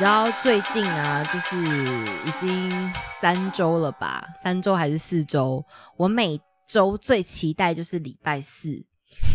[0.00, 2.90] 你知道最近啊，就是已经
[3.20, 4.26] 三周了吧？
[4.42, 5.62] 三周还是四周？
[5.98, 8.82] 我每周最期待就是礼拜四，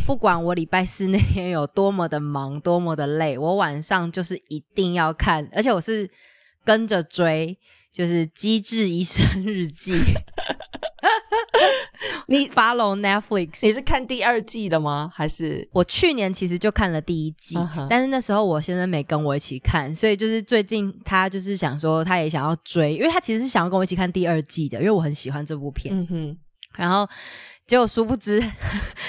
[0.07, 6.09] 不管我礼拜四那天有多么的忙，多么的累，我晚上就是一定要看，而且我是
[6.63, 7.55] 跟着追，
[7.93, 9.91] 就是《机智医生日记》。
[12.27, 13.65] 你 follow Netflix？
[13.65, 15.11] 你是看第二季的吗？
[15.13, 17.55] 还是我去年其实就看了第一季，
[17.89, 25.93] 但是那时候我先生没跟我一起看，所以就是最近他就是想说他也想要追，因为他其实是想要跟我一起看第二季的，因为我很喜欢这部片。
[25.97, 26.37] 嗯哼，
[26.75, 27.07] 然后。
[27.67, 28.39] 结果殊不知，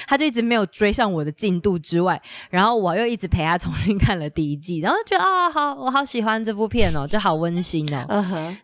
[0.07, 8.07] 他就一直没有追上我的进度之外，然后我又一直陪他重新看了第一季，然后觉得啊，好，我好喜欢这部片哦，就好温馨哦。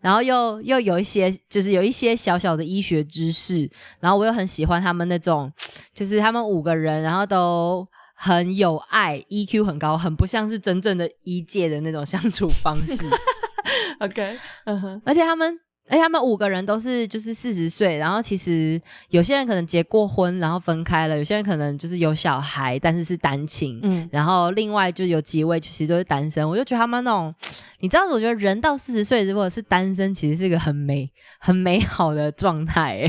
[0.01, 5.53] 然后又又有一些，就是有一些小小的医学知识，然后我又很喜欢他们那种，
[5.93, 13.05] 就是他们五个人，然后都很有爱，EQ 很高，很不像是真正的医界的那种相处方式。
[14.01, 15.61] OK，嗯哼，而且他们。
[15.93, 23.79] 哎，他们五个人都是就是四十岁，然后其实有些人可能结过婚，然后分开了；有些人可能就是有小孩，但是是单亲。
[23.83, 26.49] 嗯，然后另外就有几位其实都是单身。
[26.49, 27.34] 我就觉得他们那种，
[27.81, 33.06] 你知道，我觉得人到四十岁如果是单身，其实是一个很美、很美好的状态。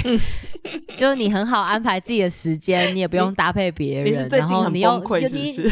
[0.97, 4.27] 就是你很好安排自己的时间，你也不用搭配别人。
[4.27, 5.39] 然后你又是不是？
[5.39, 5.69] 因为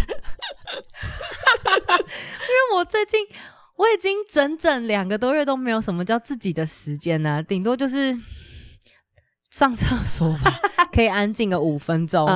[2.75, 3.19] 我最近。
[3.81, 8.15] 我已经整整两个多月都没有什么叫自己的时间呢，顶多就是
[9.49, 10.59] 上厕所吧，
[10.93, 12.29] 可以安静个五分钟。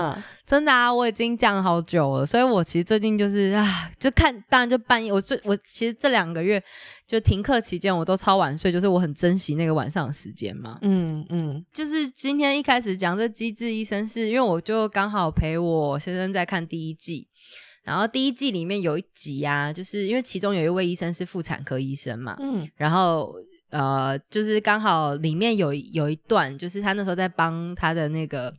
[0.44, 5.14] 真的啊，我已经这样好久了，所以我其实最近就是啊，就看，当然就半夜。
[5.14, 6.62] 我最我其实这两个月
[7.06, 10.80] 就停课期间，我都超晚睡，就是我很珍惜那个晚上的时间嘛。
[10.82, 17.28] 嗯嗯，就是今天一开始讲这机智医生，是因为我就刚好陪我先生在看第一季。
[17.86, 23.36] 然后第一季里面有一集啊，就是因为其中有一位医生是妇产科医生嘛，嗯，然后
[23.70, 28.52] 呃，就是刚好里面有有一段，就是他那时候在帮他的那个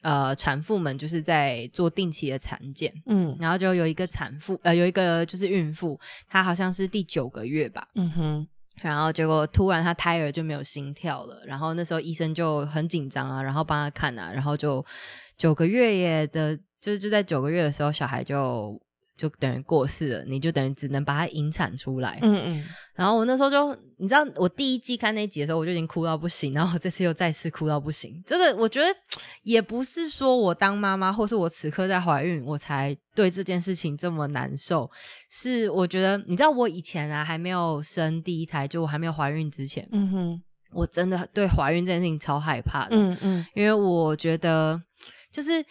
[0.00, 8.48] 呃产妇们，就是在做定期的产检，嗯，然后就有一个产妇，呃，有一个就是孕妇，她好像是第九个月吧，嗯哼，
[8.80, 14.82] 然后结果突然她胎儿就没有心跳了，然后那时候医生就很紧张啊，然后帮她看啊，然后就
[15.36, 16.58] 九个月耶的。
[16.84, 18.78] 就是就在九个月的时候，小孩就
[19.16, 22.18] 就等于过世了，你就等于只能把它引产出来。
[22.20, 22.64] 嗯嗯。
[22.94, 26.52] 然后我那时候就，你知道，我第一季看那集的时候，我就已经哭到不行。
[26.52, 28.22] 然后我这次又再次哭到不行。
[28.26, 28.86] 这个我觉得
[29.44, 34.90] 也不是说我当妈妈，或是我此刻在怀孕，我才对这件事情这么难受。
[35.30, 40.42] 是我觉得，你知道，我以前啊还没有生第一胎，就我还没有怀孕之前，嗯哼，
[40.74, 42.90] 我真的对怀孕这件事情超害怕的。
[42.90, 43.46] 嗯嗯。
[43.54, 44.82] 因为我觉得
[45.32, 45.64] 就是。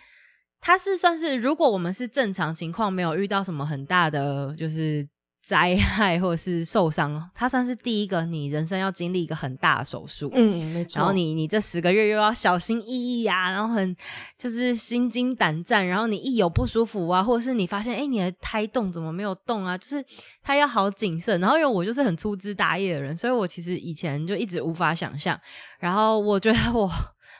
[0.66, 5.06] 它是算是，如果我们是正常情况，没有遇到什么很大的就是
[5.44, 10.32] 灾害或者是受伤，它算是第一个你人生要经历一个很大的手术。
[10.34, 11.00] 嗯，没错。
[11.00, 13.94] 然后你你这十个月又要小心翼翼啊，然后很
[14.38, 20.02] 就是心惊胆战，然后你一有不舒服啊，或者是你发现哎你的胎动怎么没有动啊，就是
[20.42, 21.42] 它要好谨慎。
[21.42, 25.38] 然后因为我就是很粗枝大叶的人，所以我其实以前就一直无法想象。
[25.78, 26.90] 然后我觉得我。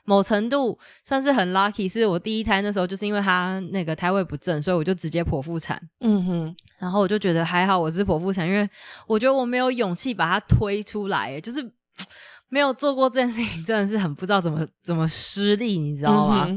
[0.06, 5.82] 某程度算是很 lucky，是我第一胎那时候就是因为他那个胎位不正，所以我就直接剖腹产。
[6.02, 8.70] 嗯哼，然后我就觉得还好我是剖腹产，因为
[9.08, 11.62] 我觉得我没有勇气把它推出来，就是
[12.50, 16.48] 没有做过这件事情，真的是很不知道怎么怎么失利，你知道吗？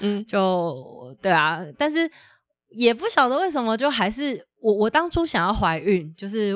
[0.00, 2.10] 嗯，就对啊，但是
[2.70, 6.54] 也不晓得为什么，就还是我我当初想要怀孕，就是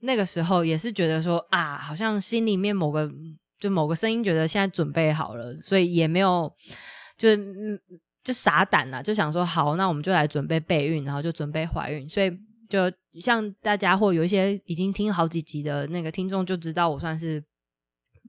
[0.00, 3.10] 那个时候也是觉得说啊，好像心里面某个。
[3.60, 6.50] 就某个声音觉得现在准备好了，所以也没有，
[7.16, 7.28] 就
[8.24, 12.08] 就傻胆了，就想说好，那我们就来准备备孕，然后就准备怀孕。
[12.08, 12.30] 所以
[12.68, 12.90] 就
[13.20, 17.44] 像大家或有一些已经听好几集的那个听众就知道，我算是。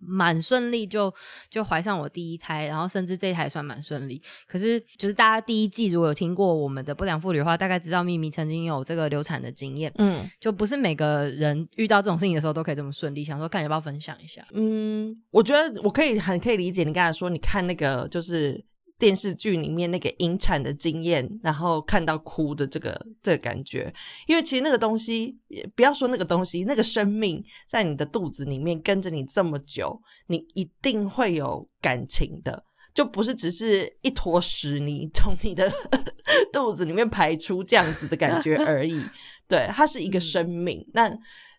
[0.01, 1.13] 蛮顺利，就
[1.49, 4.21] 就怀上我第一胎，然后甚至这一胎算蛮顺利。
[4.47, 9.91] 可是，就是大家第一季如果有听过我们的不良妇女的话，大概知道咪咪曾经有这个流产的经验。
[9.97, 13.23] 嗯，就不是每个人遇到这种事情的时候都可以这么顺利。
[13.23, 14.45] 想说看要不要分享一下？
[14.53, 18.63] 嗯，我觉得我可以很可以理解你刚才说，你看那个就是
[19.01, 23.91] 电视剧里面那个引产的经验，然后看到哭的这个这个感觉，
[24.27, 25.35] 因为其实那个东西，
[25.75, 32.63] 不要说那个东西，那个生命在你的肚子里面跟着你这么久，你一定会有感情的，
[32.93, 35.67] 就不是只是一坨屎泥从你的
[36.53, 39.03] 肚子里面排出这样子的感觉而已。
[39.49, 40.87] 对，它是一个生命。
[40.93, 41.11] 那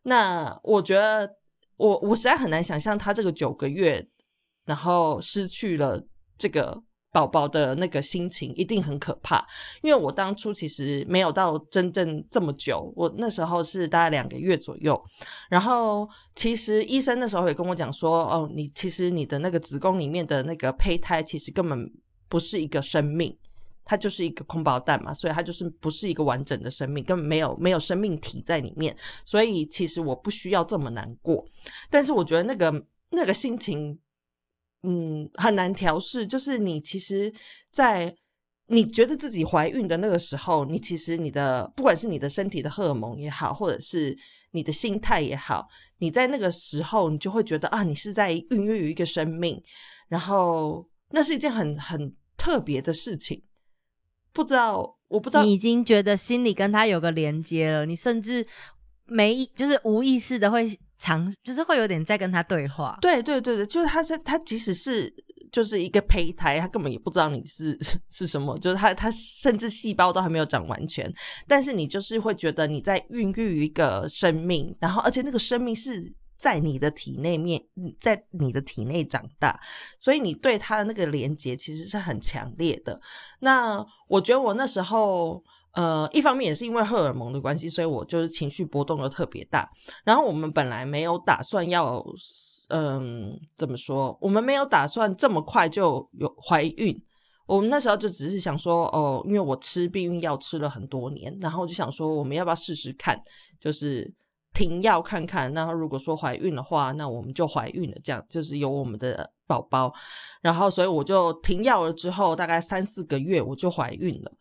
[0.05, 1.29] 那我觉得，
[1.77, 4.07] 我我实在很难想象他这个九个月，
[4.65, 6.01] 然后失去了
[6.39, 6.81] 这个。
[7.13, 9.47] 宝宝的那个心情一定很可怕，
[9.83, 15.01] 因为我当初其实没有到真正这么久，我那时候是大概两个月左右。
[15.51, 21.93] 然后其实医生那时候也跟我讲说，哦，你其实你的那个子宫里面的那个胚胎其实根本
[22.31, 23.37] 不是一个生命，
[23.85, 28.97] 它就是一个空包蛋嘛，所以它就是不是一个完整的生命，根本没有没有生命体在里面。
[29.27, 31.45] 所以其实我不需要这么难过，
[31.91, 33.99] 但是我觉得那个那个心情。
[34.83, 36.27] 嗯，很难调试。
[36.27, 37.33] 就是你其实，
[37.71, 38.15] 在
[38.67, 44.17] 你觉得自己怀孕的那个时候，你其实你的不管是你的身体的荷尔蒙也好，或者是
[44.53, 45.69] 你的心态也好，
[45.99, 49.63] 你在那个时候，你就会觉得啊，你是在孕育一个生命，
[50.09, 53.43] 然后那是一件很很特别的事情。
[54.33, 58.47] 不知道，我不知道，你已经觉得心里跟他有个连接了，你甚至
[59.05, 60.69] 没就是无意识的会。
[61.03, 65.13] 尝就是会有点在跟他对话，对对对对，就是他是他即使是
[65.51, 67.77] 就是一个胚胎，他根本也不知道你是
[68.09, 71.13] 是什么，就是他他甚至细胞都还没有长完全，
[71.49, 77.61] 但是你就是会觉得你在孕育一个生命，然后而且那个生命是在你的体内面，
[77.99, 79.59] 在你的体内长大，
[79.99, 83.01] 所以你对他的那个连接其实是很强烈的。
[83.41, 85.43] 那我觉得我那时候。
[85.75, 89.71] 呃，一方面也是因为荷尔蒙的关系，所以我就是情绪波动的特别大。
[90.05, 92.05] 然后我们本来没有打算要，
[92.69, 94.17] 嗯，怎么说？
[94.21, 97.03] 我们没有打算这么快就有怀孕。
[97.47, 103.21] 我们那时候就只是想说，哦，因为我吃避孕药吃了很多年，然后就想说，我们要不要试试看，
[103.61, 104.11] 就是
[104.55, 105.53] 停药看看。
[105.53, 109.93] 然后如果说怀孕的话，那我们就怀孕了，这样就是有我们的宝宝。
[110.41, 114.33] 然后所以我就停药了之后，大概三四个月我就怀孕了。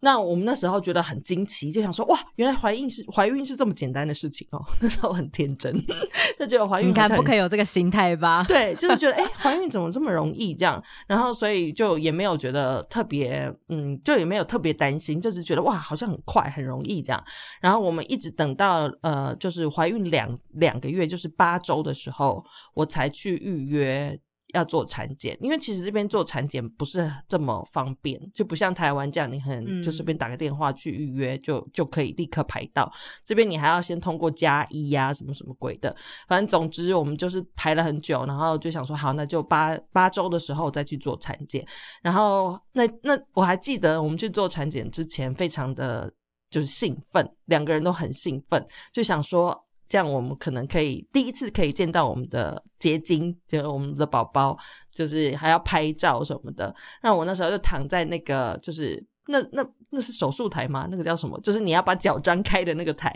[0.00, 4.62] 那我们那时候觉得很惊奇，就想说哇，原来怀孕是怀孕是这么简单的事情哦。
[4.80, 5.74] 那时候很天真，
[6.38, 8.44] 就觉得怀孕你看不可以有这个心态吧？
[8.48, 10.82] 对，就是觉得哎，怀孕怎么这么容易这样？
[11.06, 17.24] 然后所以就也没有觉得特别，嗯，就也没有特别担心，就是觉得哇，好像很快很容易这样。
[17.60, 22.44] 然后我们一直等到呃，就是怀孕两两个月，就是八周的时候，
[22.74, 24.18] 我才去预约。
[24.54, 32.90] 要做产检，因为其实这边做产检不是这么方便，就不像台湾这样，你很就随便打个电话去预约就就可以立刻排到。
[33.24, 35.94] 这边你还要先通过加一呀，什么什么鬼的，
[36.28, 41.66] 反正总之我们就是排了很久，然后就想说好，那就八八周的时候再去做产检。
[42.02, 46.12] 然后那那我还记得我们去做产检之前，非常的
[46.48, 49.60] 就是兴奋，两个人都很兴奋，就想说。
[49.94, 54.58] 这样我们可能可以第一次可以见到我们的结晶，就是我们的宝宝，
[54.92, 56.74] 就是还要拍照什么的。
[57.00, 60.88] 那我那时候就躺在那个，就是那那那是手术台吗？
[60.90, 61.38] 那个叫什么？
[61.42, 63.14] 就是你要把脚张开的那个台。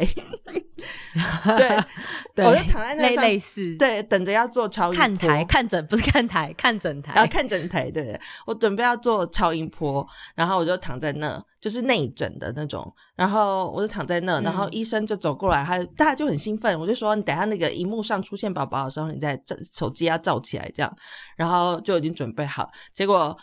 [2.35, 7.91] 对，我就躺在那类似，对，等着要做超音看台看诊，不是看台 看诊台，然后看诊台。
[7.91, 12.93] 对，我准备要做超音波，然后我就躺在那，就是内诊的那种。
[13.17, 20.97] 然后我就躺在那，然后医生就走过来，他大家就很兴奋，我就说你等下那个荧幕上出现宝宝的时候，你再照手机要照起来这样，
[21.37, 22.71] 然后就已经准备好。
[22.95, 23.37] 结果，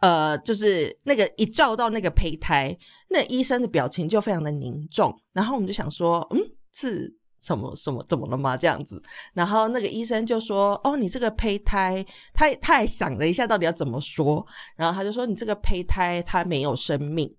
[0.00, 2.76] 呃，就是那个一照到那个胚胎，
[3.10, 6.40] 那医生的表情就非常的凝重，然后我们就想说，嗯。
[6.70, 8.56] 是什么什么怎么了吗？
[8.56, 9.02] 这样子，
[9.32, 14.46] 然后那个医生就说：“哦，你这个胚胎，他他还想了一下，到底要怎么说？
[14.76, 17.34] 然后他就说：你这个胚胎它没有生命。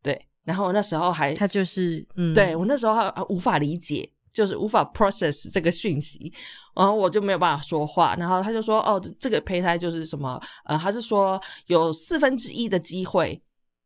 [0.00, 6.30] 对，然后那时候还他就是，嗯，对我那时候还无法理解，就是无法 process 这个讯息，
[6.74, 8.14] 然后我就没有办法说话。
[8.16, 10.38] 然后他就说：哦，这个胚胎就是什么？
[10.66, 13.42] 呃，他是说有四分之一的机会，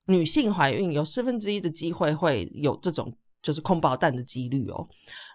[0.07, 4.87] 女性怀孕有四分之一的机会会有这种。”就是空包蛋的几率哦，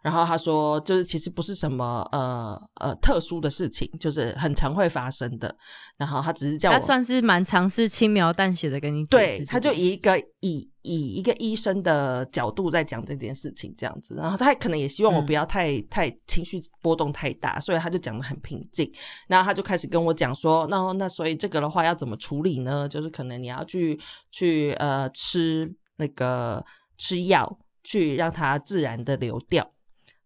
[0.04, 5.56] 然后他说，就是其实不是什么呃呃特殊的事情，就是很常会发生的。
[5.98, 14.14] 然后他只是叫我，他算是蛮尝试轻描淡写的跟你对，他就以一个以以一个医生的角度在讲这件事情这样子。
[14.14, 18.88] 然后他可能也希望我不要太太情绪波动太大，所以他就讲的很平静。
[19.28, 22.88] 然后他就开始跟我讲说，那那所以这个的话要怎么处理呢？
[22.88, 26.64] 就是可能你要去去呃吃那个
[27.00, 27.58] 吃药。
[27.86, 29.72] 去让它自然的流掉，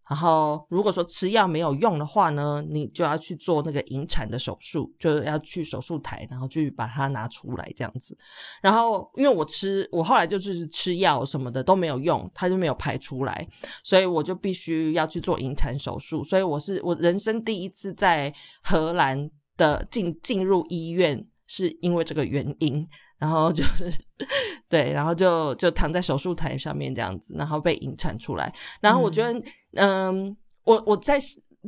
[0.08, 8.16] 然后如果说吃药没有用的话呢，你就要去做那个引产的手术，就要去手术台，然后去把它拿出来这样子。
[8.62, 13.46] 然后因为我吃，我后来就是吃药什么的都没有用，它就没有排出来，
[13.84, 16.24] 所以我就必须要去做引产手术。
[16.24, 22.88] 所以我是我人生第一次在荷兰的进进入医院，是因为这个原因。
[23.20, 23.92] 然后就是
[24.68, 28.52] 对，然后就就躺在手术台上面这样子，然后被引产出来。
[28.80, 29.40] 然后我觉得，
[29.74, 31.20] 嗯，我我在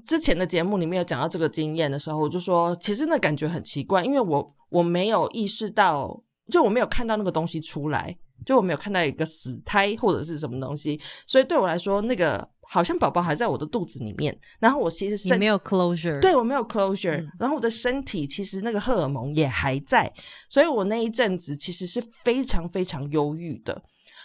[0.04, 6.18] 之前的节目里面有讲到这个经验的时候，我就说，其实那感觉很奇怪，因为我我没有意识到，
[6.50, 8.16] 就我没有看到那个东西出来，
[8.46, 12.48] 就我没有看到一个死胎或者是什么东西，所以对我来说，那个。
[12.72, 20.10] 好像宝宝还在我的肚子里面，然后我其实是没有 closure，对我没有 closure，然后我的身体其实那个荷尔蒙也还在，
[20.48, 23.82] 所以我那一阵子其实是非常非常忧郁的。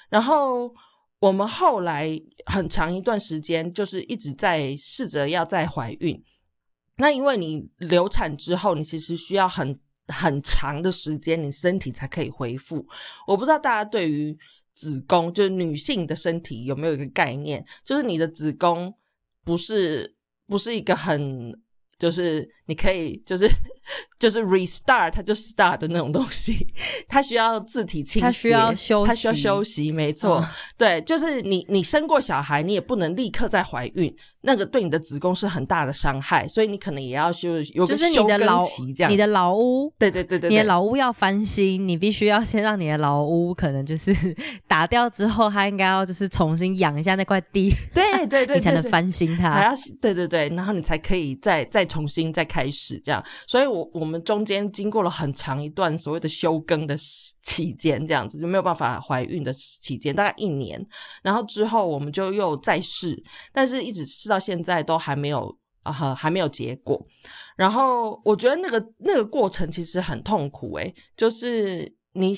[0.09, 0.73] 然后
[1.19, 2.09] 我们后来
[2.45, 6.23] 很长一段时间就是一直在试着要再怀孕，
[6.95, 9.77] 那因为你流产之后，你其实需要很
[10.07, 12.87] 很长的时间，你身体才可以恢复。
[13.27, 14.39] 我不知道大家对于。
[14.77, 17.65] 子宫就是女性的身体有没有一个概念？
[17.83, 18.93] 就是你的子宫
[19.43, 20.15] 不是
[20.45, 21.51] 不是一个很，
[21.97, 23.49] 就是你可以就是
[24.19, 26.67] 就是 restart 它就 start 的那种东西，
[27.07, 34.15] 它需要自体清洁，它需要休息，它需要休息，没错，对，就是你你生过小孩，你也不能立刻再怀孕。
[34.41, 39.11] 那个对你的子宫是很大的伤害，所以你可能也要休有个休更期，这样。
[39.11, 44.15] 你的老屋，对对对对，你的老屋要翻新，你必须要先让你的老屋可能就是
[44.67, 49.51] 打掉之后，它应该要就是重新养一下那块地，对 对对，你才能翻新它。
[49.51, 53.23] 还要对对对，然后你才可以再再重新再开始这样。
[53.47, 56.95] 所以我我们中间经过了很长一段所谓的休耕的
[57.47, 60.85] 期间，这样子就没有办法怀孕的期间，大概一年。
[61.23, 63.23] 然后之后我们就又再试，
[63.53, 64.37] 但是一直试到。
[64.37, 67.05] 现在都还没有啊，还没有结果。
[67.55, 72.35] 然后我觉得那个那个过程其实很痛苦，诶，就是你，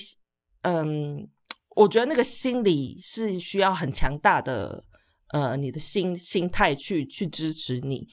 [0.61, 1.27] 嗯，
[1.75, 4.83] 我觉得那个心理是需要很强大的，
[5.29, 8.07] 呃，你的心心态去去支持你。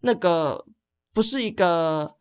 [0.00, 0.64] 那个
[1.14, 2.16] 不是一个，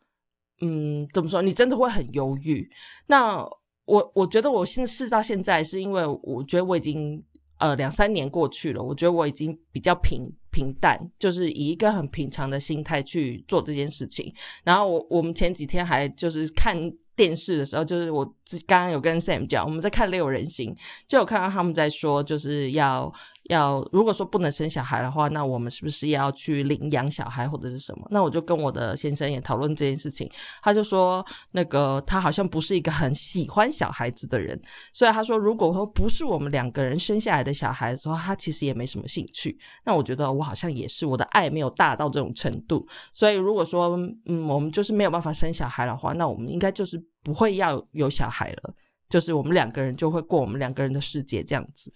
[0.61, 1.41] 嗯，怎么说？
[1.41, 2.69] 你真的会很犹豫。
[3.07, 3.43] 那
[3.87, 7.23] 我我觉得我现在试到现在，是因为我觉得我已经
[7.57, 10.31] 呃两三年过去了，我觉得我已经比较平。
[10.49, 14.33] 平淡，就是以一个很平常的心态去做这件事情。
[14.63, 16.75] 然后我我们前几天还就是看
[17.15, 18.25] 电视的时候，就是我
[18.65, 20.73] 刚刚有跟 Sam 讲，我们在看《六人行》，
[21.07, 23.13] 就有看到他们在说，就是要。
[23.49, 28.07] 要如果说不能生小孩的话，那我们是不是要去领养小孩或者是什么？
[28.11, 30.29] 那我就跟我的先生也讨论这件事情，
[30.61, 34.59] 他就说那个他好像不是一个很喜欢小孩子的人，
[34.93, 39.57] 所以他说如果说不是我们两个人生下来的小孩的时候，他其实也没什么兴趣。
[39.85, 48.73] 那我觉得我好像也是，我的爱没有大到这种程度，所以如果说嗯我们就是没有办法生小孩的话，那我们应该就是不会要有小孩了，
[49.09, 51.91] 就是我们两个人就会过我们两个人的世界这样子。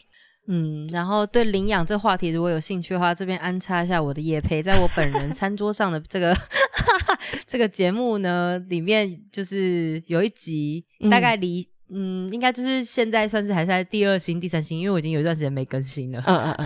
[0.53, 6.35] 嗯，然后对领养这话题如果有兴趣的话，这边安插一下我的叶培，在我本人 餐桌上的这个
[7.47, 16.21] 这个节目呢，里面就是有一集，大概离嗯，应该就是现在算是还在第二星、第三星，因为我已经有一段时间没更新了。
[16.25, 16.65] 嗯嗯嗯，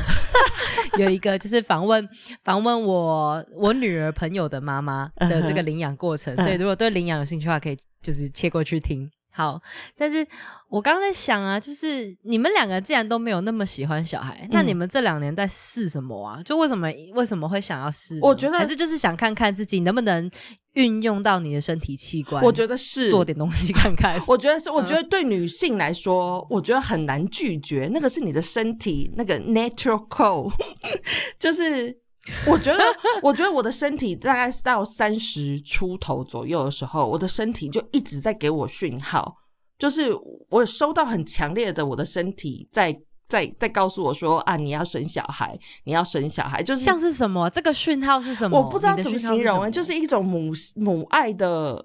[1.02, 2.10] 有一个就是访问
[2.44, 9.08] 访问我我女儿朋友的妈妈的这个领养过程，所以如果对领养有兴趣的话，可以就是切过去听。
[9.36, 9.62] 好，
[9.98, 10.26] 但是
[10.70, 16.42] 我刚刚在想啊，就是你们两个既然都没有那么喜欢小孩，那你们这两年在试什么啊？
[16.46, 18.18] 就为什么为什么会想要试？
[18.22, 20.32] 我觉得还是就是想看看自己能不能
[20.76, 22.42] 运用到你的身体器官。
[22.42, 24.18] 我觉得是做点东西看看。
[24.26, 30.54] 我觉得是，我觉得对女性来说，我觉得很难拒绝，那个是你的身体那个 natural code，
[31.38, 32.05] 就是。
[32.48, 32.84] 我觉得，
[33.22, 39.38] 我觉得我的身体大概是到三十出头左右的时候，我的身体就一直在给我讯号，
[39.78, 40.12] 就是
[40.50, 48.58] 我收到很强烈的我的身体在在在告诉我说啊，你要生小孩，你要生小孩，就是像是什么这个讯号是什么？
[48.58, 51.84] 我不知道怎么形容，就是一种母母爱的，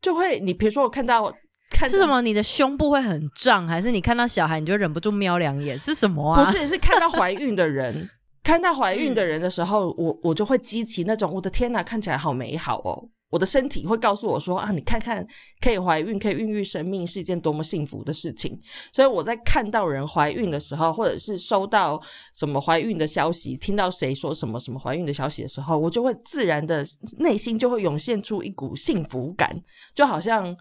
[0.00, 1.32] 就会你比如说我看到
[1.70, 5.76] 看是什么，你的胸部会很胀，还是你看到小孩你就忍不住瞄两眼？
[5.78, 6.44] 是什么啊？
[6.44, 8.08] 不是，是看到怀孕的人。
[8.42, 13.08] 看到怀孕的人的时候，我我就会激起那种我的天哪，看起来好美好哦！
[13.30, 15.26] 我的身体会告诉我说啊，你看看，
[15.60, 18.60] 可以怀孕，可以孕育生命，是一件多么幸福的事情。
[18.92, 21.98] 所以我在看到人怀孕的时候，或者是收到
[22.34, 26.84] 什么怀孕的消息，听到谁说什么什么怀孕的消息的时候，我就会自然的
[27.20, 29.58] 内心就会涌现出一股幸福感，
[29.94, 30.54] 就好像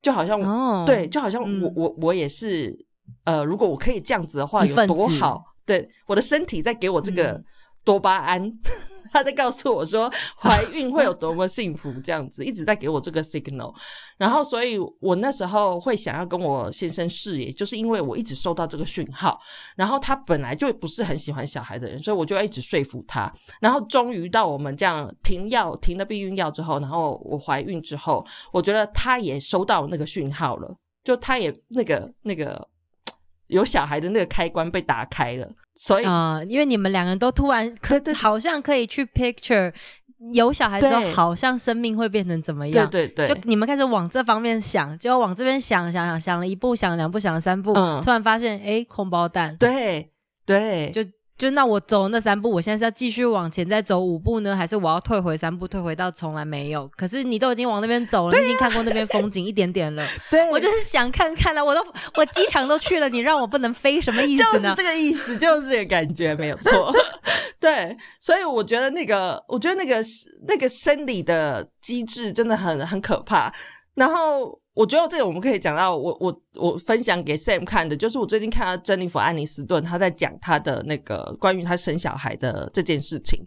[0.00, 0.40] 就好像
[0.84, 2.86] 对，就好像我我我也是
[3.24, 5.42] 呃，如果我可以这样子的话，有多好。
[5.66, 7.42] 对，我的身体在给我这个
[7.84, 8.50] 多巴胺。
[9.12, 13.72] 他在告诉我说，怀孕会有多么幸福，这样子一直在给我这个 signal。
[14.18, 19.40] 然后，所以我那时候会想要跟我先生试，也就是因为我一直收到这个讯号。
[19.76, 23.32] 然后他本来就不是很喜欢小孩的人，所以我就一直说服他。
[23.60, 32.68] 然后，终于到我们这样停药、停了避孕药之后，然后我怀孕之后，我觉得他也收到那个讯号了，就他也那个那个
[33.48, 35.48] 有小孩的那个开关被打开了。
[35.74, 39.72] 所以啊，因为你们两个人都突然可好像可以去 picture
[40.32, 42.88] 有小孩之后，好像生命会变成怎么样？
[42.90, 49.54] 对对对，就你们开始往这方面想，就往这边想想想想了一步，想两步，想了三步，突然发现哎，空包蛋。
[49.58, 50.10] 对
[50.44, 51.02] 对，就。
[51.38, 56.88] 就那我走那三步，我现在是要继续往前再走五步呢，还是我要退回三步，退回到从来没有？
[56.96, 60.06] 可是你都已经往那边走了，你已经看过那边风景一点点了。
[60.30, 61.84] 对，我就是想看看了，我都
[62.16, 64.62] 我机场都去了，你让我不能飞，什么意思呢？
[64.62, 66.90] 就是这个意思，就是这个感觉，没有错。
[67.60, 70.02] 对，所以我觉得那个，我觉得那个
[70.48, 73.52] 那个生理的机制真的很很可怕。
[73.94, 74.58] 然后。
[74.76, 83.40] 我觉得这个我们可以讲到，我我我分享给 Sam 看的，就是我最近看到珍妮弗·安妮斯顿，她在讲她的那个关于她生小孩的这件事情，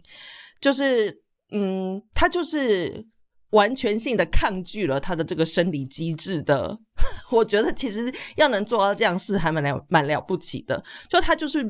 [0.60, 1.22] 就是
[1.52, 3.06] 嗯，她就是
[3.50, 6.76] 完全性的抗拒了她的这个生理机制的。
[7.30, 11.64] 我觉得其实要能做到这样是还蛮了蛮了不起的，就她就是。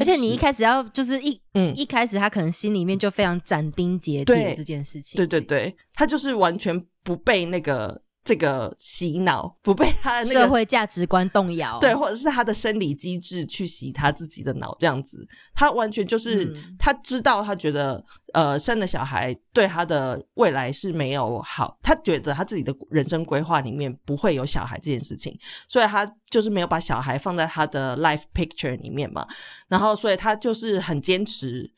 [0.00, 8.00] 而且你一开始要就是一嗯一开始她可能心里面就非常斩钉截铁这件事情，对对对，她就是完全不被那个。
[8.24, 18.02] 这个洗脑不被他的那个社会价值观动摇，对，或者是他的生理机制去洗他自己的脑，这样子，他完全就是他知道，他觉得
[18.32, 25.38] 呃生了小孩对他的未来是没有好，他觉得他自己的人生规划里面不会有小孩这件事情，
[25.68, 29.28] 所以他就是没有把小孩放在他的 life picture 里面嘛，
[29.68, 31.70] 然后所以他就是很坚持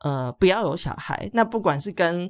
[0.00, 2.28] 呃不要有小孩，那不管是跟。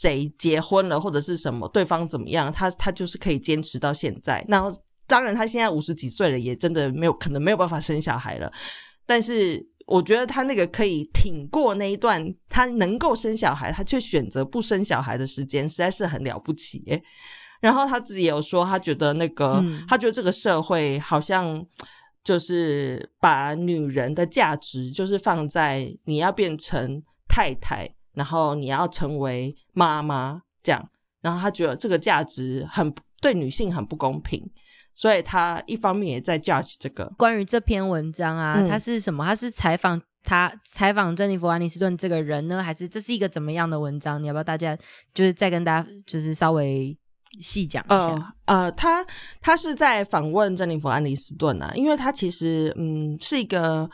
[0.00, 4.44] 谁结婚了或者是什么，对方怎么样，他他就是可以坚持到现在。
[4.46, 4.72] 那
[5.08, 8.52] 当然，他现在五十几岁了，也真的没有可能没有办法生小孩了。
[9.04, 16.84] 但是我觉得他那个可以挺过那一段，他能够生小孩，他却选择不生小孩的时间，实在是很了不起。
[17.60, 21.60] 然后他自己有说，他觉得那个，他觉得这个社会好像
[22.22, 27.97] 就是把女人的价值就是放在你要变成太太。
[28.18, 30.90] 然后你要成为妈妈，这样，
[31.22, 34.44] 然后他觉得这个价值很对女性很不公平，
[34.92, 39.24] 所以他一方面也在 judge 这个关于这篇文章啊，他是什么？
[39.24, 44.20] 他是采访他采访珍妮弗·安妮斯顿这个人呢，还是这是一个怎么样的文章？
[44.20, 44.76] 你要不要大家
[45.14, 46.98] 就是再跟大家就是稍微
[47.40, 48.34] 细讲一下？
[48.46, 49.06] 呃，他
[49.40, 53.88] 他是在访问珍妮弗·安妮斯顿啊，因为他其实嗯是一个。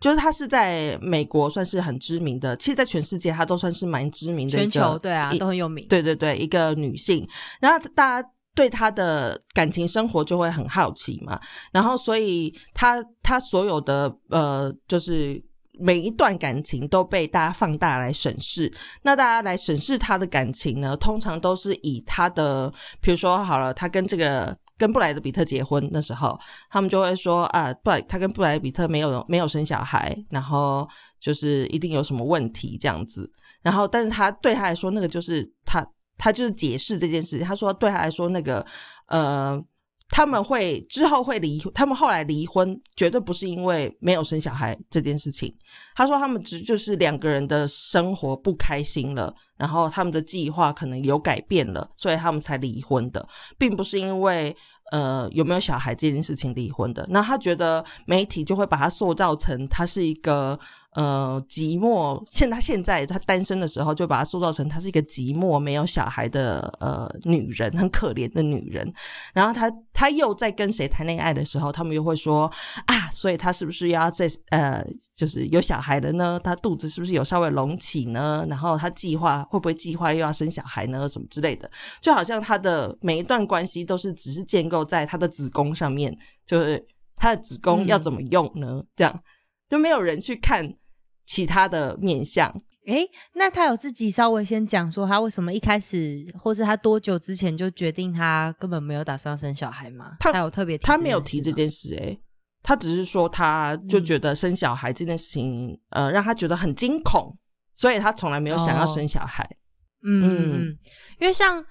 [0.00, 4.58] 就是她是在美国算是很知名的，其实，在全世界她都算是蛮知名的。
[4.58, 5.86] 全球对啊，都很有名。
[5.88, 7.26] 对对对，一个女性，
[7.60, 11.40] 然后大家对她的感情生活就会很好奇嘛。
[11.72, 15.42] 然后，所以她她所有的呃，就是
[15.78, 18.72] 每一段感情都被大家放大来审视。
[19.02, 24.56] 那大家来审视她的感情呢，通常都是以她的，比如说好了，她跟这个。
[24.76, 26.38] 跟布莱德比特结婚的时候，
[26.70, 30.88] 他们就会说啊，布莱他跟布莱比特没有没有生小孩，然后
[31.20, 33.30] 就是一定有什么问题这样子。
[33.62, 35.86] 然后，但是他对他来说，那个就是他
[36.18, 37.46] 他就是解释这件事情。
[37.46, 38.64] 他说对他来说，那个
[39.06, 39.58] 呃，
[40.10, 45.52] 他们会之后会离，他们后来离婚绝对不是因为没有生小孩这件事情。
[45.96, 49.34] 他说他们只就是两个人的生活不开心了。
[49.56, 54.54] 然后他们的计划可能有改变了，所以他们才离婚的，并不是因为
[54.90, 57.06] 呃有没有小孩这件事情离婚的。
[57.08, 60.58] 那他觉得媒体就会把他塑造成他是一个。
[60.94, 62.24] 呃，寂寞。
[62.30, 68.92] 像她现在她单身的时候，就把她塑造成她是一个寂寞、没有小孩的呃女人，很可怜的女人。
[69.32, 72.50] 然后她她又在跟谁谈恋爱的时候，他们又会说
[72.86, 76.40] 啊，所以她是不是要在呃，就是有小孩了呢？
[76.44, 78.46] 她肚子是不是有稍微隆起呢？
[78.48, 81.08] 然后她计划会不会计划又要生小孩呢？
[81.08, 81.68] 什么之类的，
[82.00, 88.80] 就好像她的每一段关系都是只是建构在她的子宫上面，就是她的子宫要怎么用呢？
[88.94, 89.22] 这样
[89.68, 90.72] 就没有人去看。
[91.26, 92.48] 其他的面相，
[92.86, 100.16] 哎，那他有自己稍微先讲说他为什么一开始，或是他多久之前就决定他根本没有打算要生小孩吗？
[100.20, 102.18] 他有特别他没有提这件事，哎，
[102.62, 107.36] 他只是说他就觉得生小孩这件事情，呃，让他觉得很惊恐，
[107.74, 109.48] 所以他从来没有想要生小孩。
[110.06, 110.76] 嗯，
[111.18, 111.64] 因为像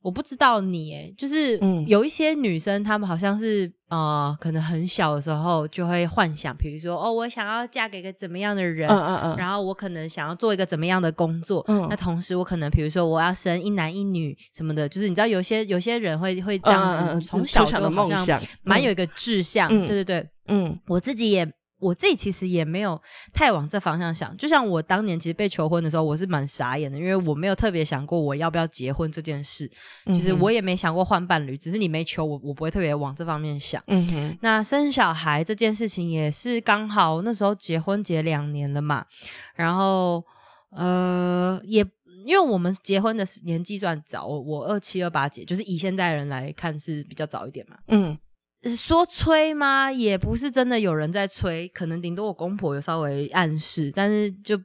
[0.00, 21.50] 我不知道你，哎，就是有一些女生，她们好像是呃，可能很小的时候就会幻想，比如说哦，我想要嫁给一个怎么样的人，嗯嗯嗯，然后我可能想要做一个怎么样的工作，嗯，那同时我可能比如说我要生一男一女什么的，就是你知道有些有些人会会这样子，从小就好像蛮有一个志向，对对对，嗯，我自己也。
[21.78, 23.00] 我自己其实也没有
[23.32, 29.70] 太往这方向想，就像我当年其实被求婚的时候，我是蛮傻眼的，因为我没有特别想过我要不要结婚这件事，
[30.06, 33.82] 就是我也没想过换伴侣，只是你没求我，我不会特别往这方面想。
[33.86, 39.06] 嗯哼，那生小孩这件事情也是刚好那时候结婚结两年了嘛，
[39.54, 40.24] 然后
[40.70, 41.86] 呃也
[42.26, 47.78] 因为我们结婚的年纪算早，我二七二八结，就是以现代人来看是比较早一点嘛。
[47.86, 48.18] 嗯。
[48.64, 49.90] 说催吗？
[49.92, 54.56] 也不是真的有人在催，可能顶多我公婆有稍微暗示，但是就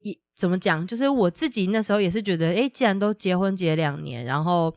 [0.00, 4.74] 也怎么讲，就是我自己那时候也是觉得，哎，既然都结婚结两年，然后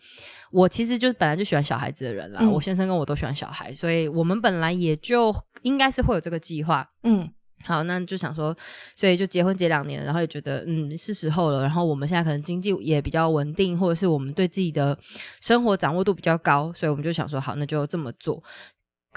[0.51, 7.31] 我其实就本来就喜欢小孩子的人啦，我先生跟我都喜欢小孩，所以我们本来也就应该是会有这个计划，嗯。
[7.65, 8.55] 好，那就想说，
[8.95, 11.61] 所以就结婚结两年，然后也觉得嗯是时候了。
[11.61, 14.97] 然后我们现在可能经济也比较稳定，或者是我们对自己的
[15.41, 18.41] 生活掌握度比较高，所以我们就想说，好，那就这么做。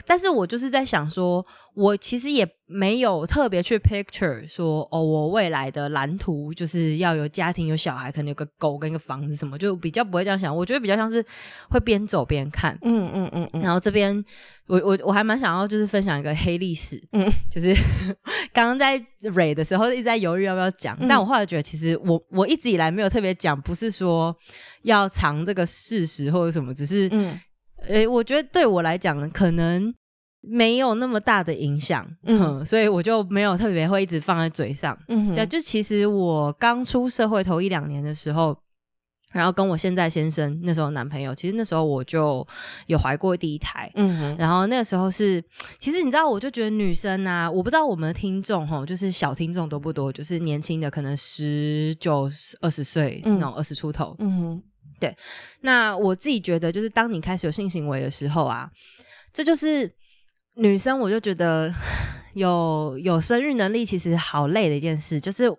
[0.06, 10.54] 但是我就是在想说，我其实也没有特别去 picture 说，哦，我未来的蓝图就是要有家庭、有小孩，可能有个狗跟一个房子什么，就比较不会这样想。
[10.54, 11.24] 我觉得比较像是
[11.68, 13.62] 会边走边看，嗯嗯嗯嗯。
[13.62, 14.24] 然后这边
[14.66, 17.74] 我我我还蛮想要就是分享一个黑历史，嗯，就是
[18.52, 24.34] 刚刚在蕊的时候一直在犹豫要不要讲，但我后来觉得其实我我一直以来没有特别讲，不是说
[24.82, 27.38] 要藏这个事实或者什么，只是嗯。
[27.88, 29.92] 诶，我觉得对我来讲可能
[30.40, 38.56] 没有那么大的影响，嗯，所以我就没有特别会一直放在嘴上，嗯，对，就其实我刚出社会头一两年的时候，
[39.32, 42.46] 然后跟我现在先生那时候男朋友，其实那时候我就
[42.86, 45.44] 有怀过第一胎，嗯哼，然后那个时候是，
[45.78, 52.30] 其实你知道，我就觉得女生啊，我不知道我们的听众哈，就是小听众多不多，就是年轻的可能十九
[52.62, 54.62] 二十岁那种二十出头，嗯。
[55.00, 55.16] 对，
[55.62, 58.70] 那我自己觉得，就是当你开始有性行为的时候啊，
[59.32, 59.90] 这就是
[60.56, 61.72] 女生，我就觉得
[62.34, 65.50] 有有生育能力其实好累的一件事，就是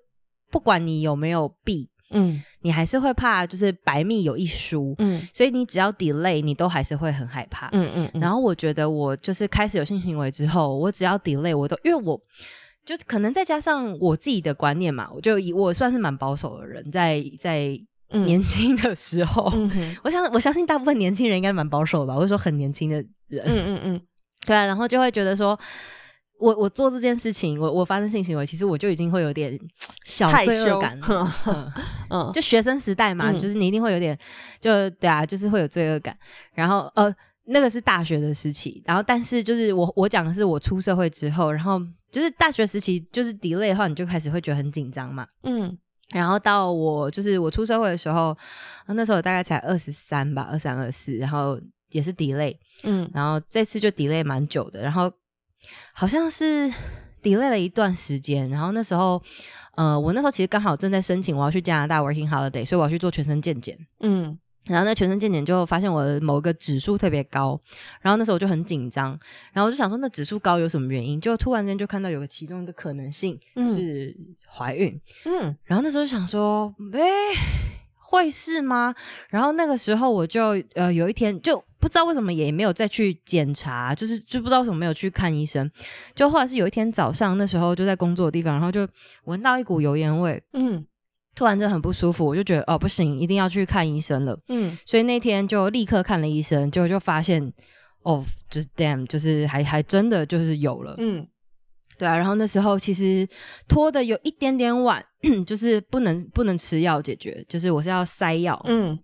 [0.52, 8.22] 不管你有没有避，嗯，你还是会怕，就是白密有一疏，嗯，所以你只要 delay，你都还是会很害怕，嗯嗯。
[8.22, 12.22] 然后我觉得我就是开始有性行为之后，我只要 delay，我都因为我
[12.86, 17.80] 就可能再加上我自己的观念嘛，我就以我算是蛮保守的人，在在。
[18.20, 19.52] 年轻的时候，
[20.04, 22.98] 我想我相信大部分年轻人应该蛮保守的，或者说很年轻的
[23.28, 24.02] 人，嗯嗯嗯，
[24.46, 25.58] 对啊，然后就会觉得说，
[26.40, 29.58] 我我做这件事情，我我发生性行为，其实我就已经会有点
[30.06, 31.34] 小罪恶感了，
[32.10, 34.18] 嗯，就学生时代嘛，就是你一定会有点，
[34.60, 36.18] 就对啊，就是会有罪恶感。
[36.54, 37.14] 然后呃，
[37.46, 41.80] 那个是大学的时期，然后但是就是我我讲的是我出社会之后，然后
[42.12, 45.78] 就是大学时期就是 delay 的话，你就开始会觉得很紧张嘛，嗯。
[46.12, 48.38] 然后到我就是我出社会的时候，
[48.88, 51.60] 那时候大概才二十三吧，二三二四，然后
[51.92, 55.12] 也是 delay，嗯，然后这次就 delay 蛮久的，然后
[55.94, 56.72] 好像是
[57.24, 59.22] delay 了一段时间，然后那时候，
[59.76, 64.38] 呃，我那时候其实刚好正在申请我要去加拿大 working holiday，所以我要去做全身健检，嗯。
[64.66, 67.60] 然后那全身健检就发现我的某一个指数特别高，
[68.00, 69.20] 然后那时候我就很紧张，
[69.52, 71.20] 然后我就想说那指数高有什么原因？
[71.20, 74.16] 就突然间就看到有个其中一个可能性是
[74.48, 77.02] 怀孕，嗯，然后那时候想说，哎，
[77.98, 78.94] 会是吗？
[79.30, 85.70] 然后那个时候我就呃有一天就不知道为什么也没有再去检查，就是就不知道为什么没有去看医生，
[86.14, 88.88] 就后来是有一天早上那时候就在工作的地方，然后就
[89.24, 90.86] 闻到一股油烟味，嗯。
[91.36, 94.38] 突然就很不舒服，我就觉得哦不行，一定要去看医生了。
[94.50, 97.42] 嗯，所以那天就立刻看了医生，结果就发现
[98.04, 100.96] 哦，就是 damn，就是还还真的就是有了。
[100.98, 101.26] 嗯，
[101.98, 102.18] 对啊。
[102.18, 103.28] 然后那时候其实
[103.68, 105.04] 拖的有一点点晚，
[105.48, 108.60] 就是不能不能吃药解决，就是我是要塞药。
[108.68, 109.00] 嗯，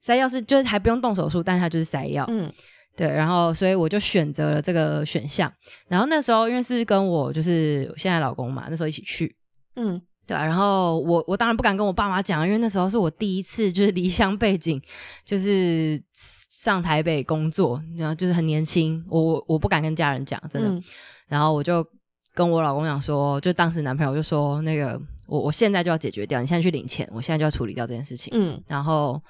[0.00, 2.24] 塞药是就是还不用动手术，但是它就是塞药。
[2.28, 2.52] 嗯，
[2.96, 3.08] 对。
[3.08, 5.52] 然后所以我就选择了这个选项。
[5.88, 9.34] 然后那时候因为是跟我就是现在老公嘛，那时候一起去。
[9.74, 10.00] 嗯。
[10.26, 14.82] 对啊，然后我我当然不敢跟我爸妈讲，因为那时候是我第一次就是离乡背景，
[15.24, 20.82] 就是上台北工作，然后就是很年轻，我我我不敢跟家人讲，真的。
[21.28, 21.86] 然后我就
[22.34, 28.32] 跟我老公讲说，就当时男朋友就说那个我我现在就要解决掉，你现在去领钱，我现在就要处理掉这件事情。
[28.36, 29.22] 嗯，然后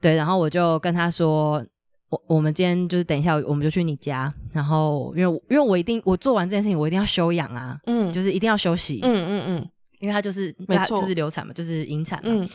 [0.00, 1.64] 对，然后我就跟他说，
[2.08, 9.68] 我我们今天就是等一下我们就去你家，然后因为因为我一定我做完这件事情我一定要休养啊，嗯，就是一定要休息，嗯嗯嗯。
[10.02, 12.48] 因为他就是他就是流产嘛，就是引产嘛，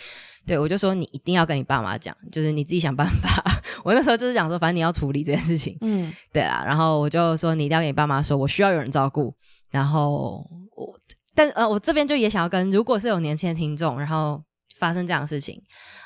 [0.46, 3.42] 对我就说你一定要跟你爸妈讲，就是你自己想办法。
[3.86, 6.62] 我那时候就是讲说，反正你要处理这件事情，嗯，对啊。
[6.66, 9.34] 然后我就说你一定要跟你爸妈说，我需要有人照顾。
[9.70, 10.98] 然后我，
[11.34, 14.42] 但呃，我这边就也想要跟，如果是有年轻的听众，然后
[14.78, 15.62] 发生这样的事情，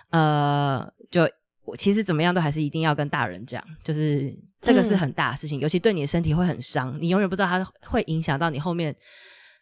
[0.09, 1.29] 呃，就
[1.63, 8.95] 我其实怎么样都还是一定要跟大人讲，就是这个是很大的事情，尤其对你的身体会很伤，你永远不知道它会影响到你后面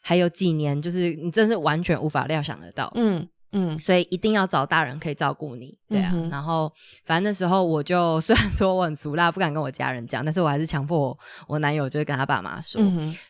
[0.01, 3.27] 还有几年，就是你真是完全无法料想得到，嗯。
[3.51, 6.13] 嗯，所以一定要找大人可以照顾你，对啊。
[6.29, 6.71] 然后
[7.03, 12.79] 反正那时候我就 虽然说我很俗辣，不敢跟我家人讲，但是我还是强迫我男友就是跟他爸妈说，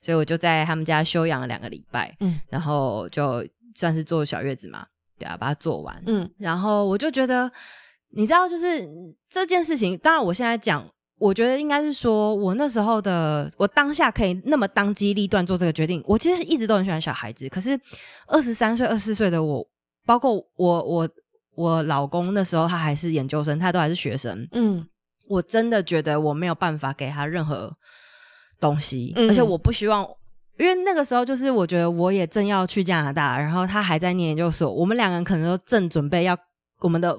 [0.01, 4.85] 所以我就在他们家休养了两个礼拜，嗯，然后就算是坐小月子嘛，
[5.17, 7.49] 对啊，把它做完，嗯，然后我就觉得，
[8.09, 8.85] 你知道，就是
[9.29, 10.85] 这件事情，当然我现在讲，
[11.19, 17.79] 我觉得应该是说我那时候的我当下可以那么当机立断做这个决定，我其实一直都很喜欢小孩子，可是
[18.25, 19.67] 二十三岁、二十四岁的我。
[20.05, 21.09] 包括我，我
[21.53, 24.47] 我老公那时候他还是研究生，他都还是学生。
[24.53, 24.83] 嗯，
[25.27, 27.71] 我真的觉得我没有办法给他任何
[28.59, 30.03] 东西，而且我不希望，
[30.57, 36.35] 因为那个时候就是我觉得我也正要去加拿大，然后他还在念研究所，我们两个人可能都正准备要
[36.79, 37.15] 我们的，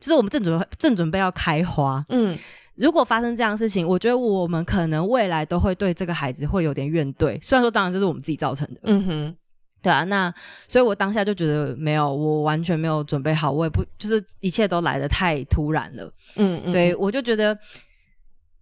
[0.00, 2.02] 就是我们正准备正准备要开花。
[2.08, 2.38] 嗯，
[2.78, 7.38] 如果发生这样的事情，我觉得我们可能未来都会对这个孩子会有点怨怼。
[7.42, 8.80] 虽然说，当然这是我们自己造成的。
[8.84, 9.36] 嗯哼。
[9.80, 10.34] 对啊，那
[10.66, 17.56] 所以我当下就觉得没有，我完全没有准备好，我也不就是一切都来的太突然了，嗯，所以我就觉得，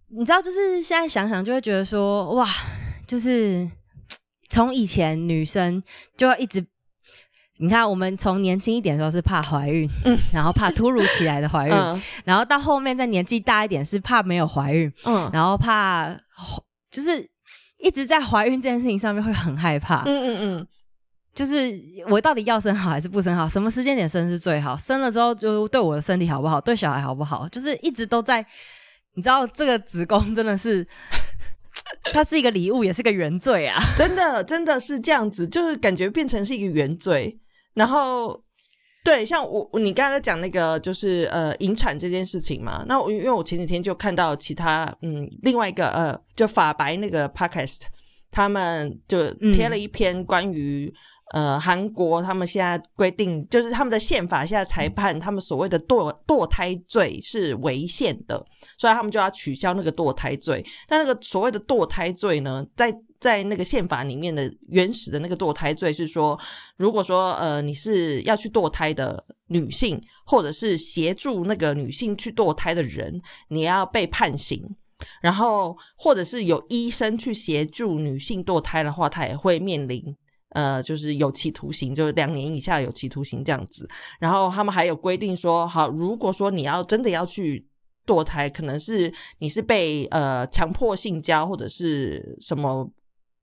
[0.09, 2.47] 你知道，就是现在想想就会觉得说，哇，
[3.07, 3.67] 就是
[4.49, 5.81] 从以前女生
[6.15, 6.63] 就要一直，
[7.59, 16.15] 你看我们从年轻一点的时候是怕怀孕，嗯，然后怕突如其来的怀孕，然后到后面再年纪大一点是怕没有怀孕，嗯，然后怕
[16.91, 17.27] 就是
[17.77, 20.67] 一直在怀孕这件事情上面会很害怕，嗯嗯嗯。
[21.35, 23.47] 就是我到底要生好还是不生好？
[23.47, 24.75] 什么时间点生是最好？
[24.75, 26.59] 生了之后就对我的身体好不好？
[26.59, 27.47] 对小孩好不好？
[27.49, 28.43] 就是一直都在，
[29.13, 30.83] 你知道这个子宫真的是，
[32.11, 33.79] 它是一个礼物，也是个原罪啊！
[33.95, 37.39] 真的，真的是这样子，就是感觉变成是一个原罪。
[37.77, 38.41] 然后，
[39.03, 47.81] 对，像我你刚才讲那个就是呃引产这件事情嘛，那我因为我前几天就看到其他嗯另外一个呃就法白那个 podcast，
[48.31, 50.93] 他们就贴了一篇关于。
[51.33, 58.41] 呃，韩国他们现在规定，就是他们的宪法现在裁判，他们所谓的堕堕胎罪是违宪的，
[58.77, 60.65] 所以他们就要取消那个堕胎罪。
[60.87, 66.39] 但那个所谓的堕胎罪呢，在在那个宪法里面的原始的那个堕胎罪是说，
[66.77, 74.63] 如果说呃你是要去堕胎的女性，或者是协助那个女性去堕胎的人，你要被判刑。
[75.21, 80.03] 然后或者是有医生去协助女性堕胎的话，他也会面临。
[80.51, 83.87] 呃，就是有期徒刑，就是两年以下有期徒刑这样子。
[84.19, 87.63] 然后他们还有规定说，好，如果说你要真的要去
[88.07, 92.89] 堕胎，可能是你是被呃强迫性交或者是什么，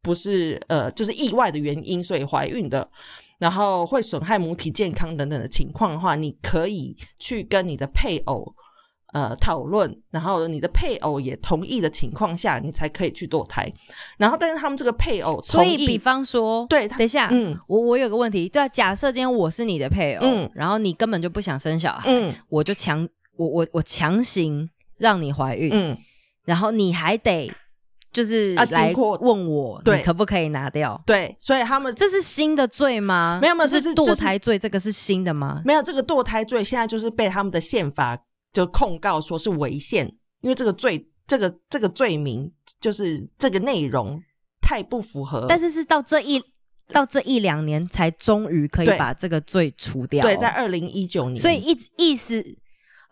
[0.04, 2.88] 不是呃就是意外的原因所以怀孕的，
[3.38, 8.54] 然后会损害母体健康等等的情况的话，你可以去跟你的配偶。
[9.14, 13.72] 呃，讨论，然后你的配偶也同意的情况下，你才可以去堕胎。
[14.18, 25.96] 然后，但是他们这个配偶，所以比方说，对，等一下，嗯，我我有个问题，对啊，假设今天我是你的配偶，嗯，然后你根本就不想生小孩，嗯，我就强，我我我强行让你怀孕，嗯，
[26.44, 27.48] 然后你还得
[28.14, 30.98] 就是来问我，对，可不可以拿掉？
[31.04, 33.38] 对，所以他们这是新的罪吗？
[33.42, 35.60] 没有，没有，这是堕胎罪，这个是新的吗？
[35.66, 38.18] 没有，这个堕胎罪现在就是被他们的宪法。
[38.54, 40.06] 就控告说是违宪，
[40.40, 42.48] 因为这个罪，这个这个罪名
[42.80, 44.22] 就是这个内容
[44.62, 45.46] 太不符合。
[45.48, 46.40] 但是是到这一
[46.92, 50.22] 到这一两年才终于可以把这个罪除掉。
[50.22, 51.36] 对，在二零一九年。
[51.36, 52.40] 所以意意思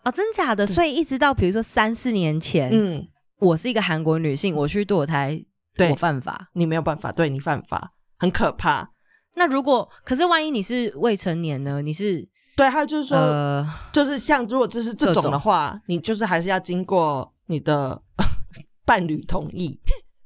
[0.03, 0.65] 啊，真假的？
[0.65, 3.05] 所以一直到比如说三四年前，嗯，
[3.43, 5.43] 我是一个韩国女性，我去堕胎，
[5.89, 8.89] 我犯法，你没有办法，对你犯法，很可怕。
[9.35, 11.81] 那如果可是万一你是未成年呢？
[11.81, 12.27] 你是？
[12.55, 17.99] 对，还有就是说，就是像如果这是这种的话，你就是还是要经过你的
[18.85, 19.79] 伴侣同意，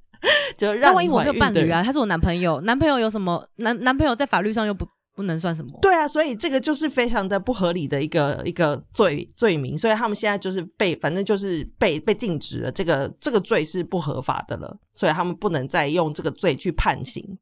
[0.58, 0.94] 就让。
[0.94, 4.86] 万一我没有伴侣啊，他是我男朋友，男朋友有什么男男朋友在法律上又不
[5.18, 5.72] 不能算什么？
[5.82, 17.38] 对啊，所以这个就是非常的不合理的一个一个罪罪名，所以他们现在就是被反正就是被被禁止了，这个这个罪是不合法的了，所以他们不能再用这个罪去判刑。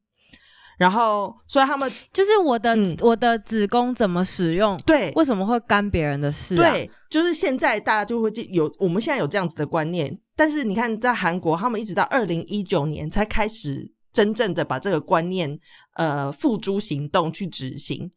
[0.78, 4.78] 然后，所以他们就是我的我的子宫怎么使用？
[4.84, 6.54] 对，为什么会干别人的事？
[6.54, 15.60] 对，就是现在大家就会有我们现在有这样子的观念，但是你看，在韩国，他们一直到二零一九年才开始真正的把这个观念
[15.92, 18.10] 呃付诸行动去执行，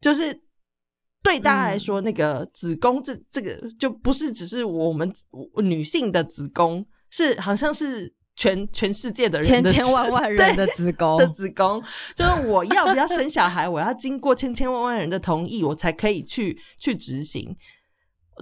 [0.00, 0.34] 就是
[1.22, 5.08] 对大家来说，那个子宫这这个就不是只是我们
[5.62, 11.80] 女性的子宫，是好像是全全世界的人千千万万人的子宫的子宫，
[12.16, 17.56] 就是我要不要生小孩，我要经过千千万万人的同意，我才可以去去执行，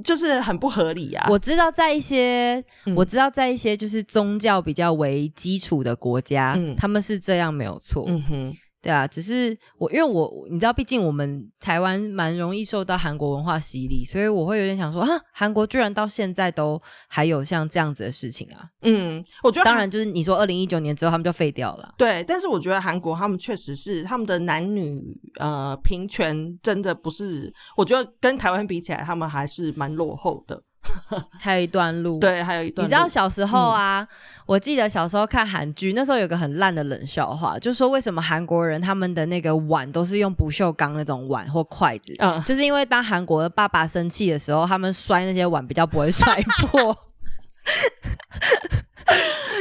[0.01, 1.27] 就是很不合理啊！
[1.31, 2.65] 我知道在一些，
[2.97, 8.05] 我知道在一些就是宗教比较为基础的国家，他们是这样没有错。
[8.09, 8.57] 嗯哼。
[8.89, 18.65] 对啊，只是我因为我你知道，毕竟我们台湾蛮容易受到韩国文化洗礼，所以我会有点想说啊，韩国居然到现在都还有像这样子的事情啊。
[18.81, 21.95] 嗯，我觉得当然就是你说二零一九年之后他们就废掉了。
[21.99, 24.99] 对，但是我觉得韩国他们确实是他们的男女
[25.39, 30.63] 呃平权真的不是，我觉得跟台湾比起来，他们还是蛮落后的。
[31.41, 32.85] 还有一段路，对，还有一段。
[32.85, 34.07] 你知道小时候啊，
[34.47, 46.97] 我记得小时候看韩剧，那时候有个很烂的冷笑话，就是说为什么韩国人他们的那个碗都是用不锈钢那种碗或筷子，嗯，就是因为当韩国的爸爸生气的时候，他们摔那些碗比较不会摔破。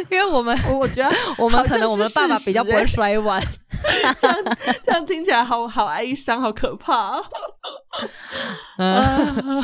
[0.10, 3.42] 因为我们，我觉得 我们可能我们爸爸比较不会摔碗，
[4.22, 4.38] 这样
[4.84, 7.22] 这样听起来好好哀伤，好可怕。
[8.78, 9.64] 嗯，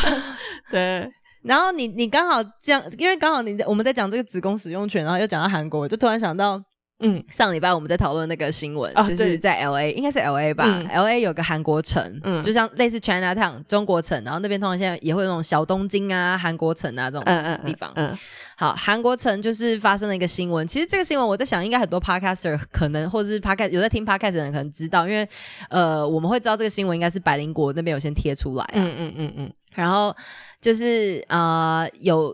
[0.70, 1.10] 对。
[1.44, 6.62] 然后你你刚好这样，因为刚好你我们在讲这个子宫使用权，然后又讲到韩国，我就突然想到，
[7.00, 17.26] 嗯，上礼拜我们在讨论那个新闻，就是在 L A，应该是 L A 吧，L A 有个韩国城，嗯，就像类似 China Town 中国城，然后那边通常现在也会有那种小东京啊、韩国城啊这种
[17.66, 17.92] 地方。
[17.96, 18.18] 嗯，
[18.56, 25.28] 好，韩国城就是发生了一个新闻，其实这个新闻我在想，应该很多 Podcaster 可能或者是 Podcast 有在听 Podcast 的人可能知道，因为
[25.70, 30.16] 呃，我们会知道这个新闻应该是百灵国那边有先贴出来，嗯嗯嗯嗯，然后。
[30.64, 32.34] 就是呃有，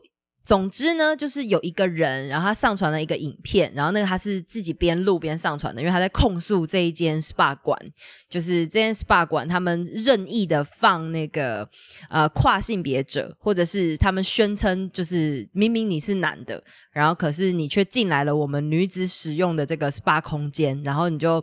[0.50, 7.80] 总之呢，就是有一个人，然后他上传了一个影片，然后那个他是自己边录边上传的，因为他在控诉这一间 SPA 馆，
[8.28, 11.70] 就是这间 SPA 馆他们任意的放那个
[12.10, 16.64] 呃跨性别者，或者是他们宣称就是明明你是男的。
[16.92, 21.42] 然后可是你却进来了我们女子使用的这个 SPA 空间，然后你就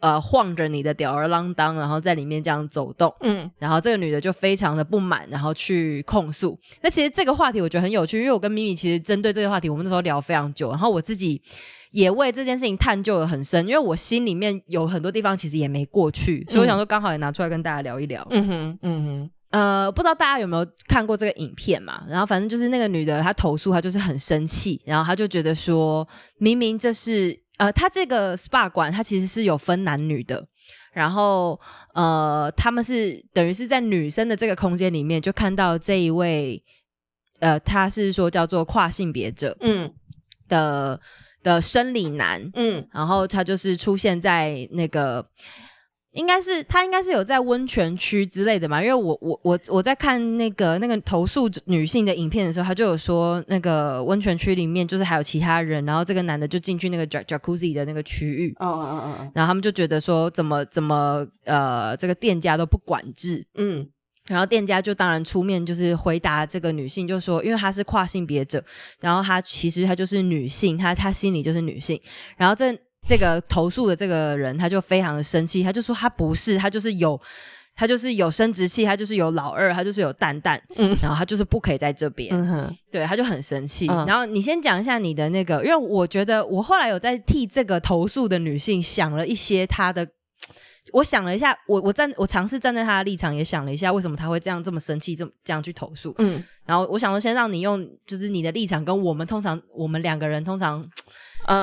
[0.00, 6.58] 呃晃着你的吊儿郎当，然后在里面这样走动，嗯，然后这个女的就非常的不满，然后去控诉。
[6.80, 11.42] 那其实这个话题我觉得很有趣，因为我跟咪咪其实针对这个话题，我们那时候聊非常久，然后我自己
[11.90, 18.26] 也为这件事情探究的很深，因为我心里面有很多地方其实也没过去，所以我想说刚好也拿出来跟大家聊一聊。
[18.30, 19.30] 嗯哼，嗯哼。
[19.50, 22.02] 呃，不知道大家有没有看过这个影片嘛？
[22.10, 26.06] 然后反正就是那个女的，她投诉，她就是很生气，然后她就觉得说，
[26.38, 30.46] 明明这是呃，她这个 SPA 馆，它其实是有分男女的，
[30.92, 31.58] 然后
[31.94, 36.62] 呃，他们是等于是在女生的这个空间里面，就看到这一位
[37.40, 39.92] 呃，他是说叫做跨性别者，嗯。
[40.48, 41.00] 的
[41.42, 45.28] 的生理男，嗯，然后他就是出现在那个。
[46.12, 63.86] 应该是他应该是有在温泉区之类的嘛，因为我我我我在看那个那个投诉女性的影片的时候，他就有说那个温泉区里面就是还有其他人，然后这个男的就进去那个 jacuzzi 的那个区域，哦哦哦，然后他们就觉得说怎么怎么呃这个店家都不管制，嗯，
[64.26, 68.62] 然后店家就当然出面就是回答这个女性，就说因为她是跨性别者，
[69.00, 72.00] 然后她其实她就是女性，她她心里就是女性，
[72.36, 72.76] 然后这。
[73.08, 77.20] 这个投诉的这个人，他就非常的生气，他就说他不是，他就是有，
[77.76, 83.86] 他就是有生殖器，他就是有老二，他就是有蛋蛋，嗯，然后他就是不可以在这边，嗯哼，对，他就很生气。
[83.86, 90.04] 然后你先讲一下你的那个，因为我觉得我后来有在替这个投诉的女性想了一些她的，
[90.92, 100.88] 我想了一下，我我站我尝试站在他的立场，也想了一下为什么他会这样这么生气，这么这样去投诉，嗯，然后我想说先让你用，就是你的立场跟我们通常我们两个人通常。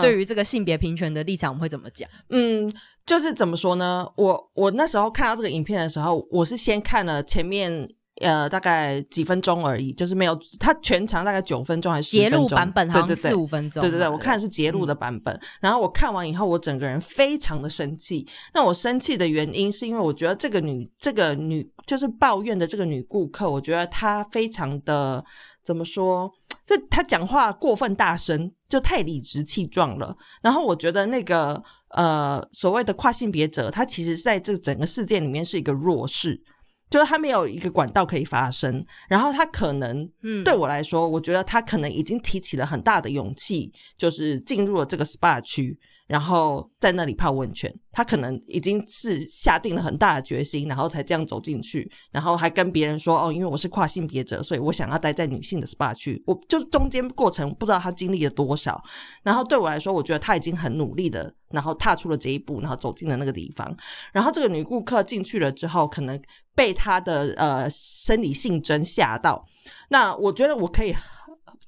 [0.02, 2.10] 对于这个性别平权的立场，我们会怎么讲？
[2.30, 2.72] 嗯，
[3.06, 4.08] 就是怎么说呢？
[4.16, 7.86] 我我那时候看到这个影片的时候，我是先看了前面
[8.21, 13.82] 呃大概几分钟而已，就是没有它全长大概九分钟还是截录版本，好像四五分钟。
[13.82, 15.39] 对对对，我看的是截录的版本。
[15.60, 18.28] 然后我看完以后，我整个人非常的生气。
[18.54, 25.23] 那我生气的原因是因为我觉得这个女这个女就是抱怨的这个女顾客，我觉得她非常的
[25.63, 26.32] 怎么说？
[26.65, 28.52] 就她讲话过分大声。
[28.69, 30.17] 就太理直气壮了。
[30.41, 36.41] 然后我觉得那个呃所谓的跨性别者，她其实在这整个事件里面是一个弱势，
[36.94, 38.86] 就是他没有一个管道可以发声。
[39.10, 45.76] 然后他可能，嗯，对我来说，我觉得他可能已经提起了很大的勇气，就是进入了这个 SPA 区。
[46.14, 56.22] 然后在那里泡温泉，他可能已经是下定了很大的决心，然后才这样走进去，然后还跟别人说哦，因为我是跨性别者，所以我想要待在女性的 SPA 区。
[56.28, 58.80] 我就中间过程不知道他经历了多少，
[59.24, 63.76] 然后对我来说，我觉得他已经很努力的，然后踏出了这一步，然后走进了那个地方。
[64.11, 66.22] 然后这个女顾客进去了之后，可能
[66.53, 69.43] 被他的呃生理性征吓到。
[69.89, 70.93] 那我觉得我可以。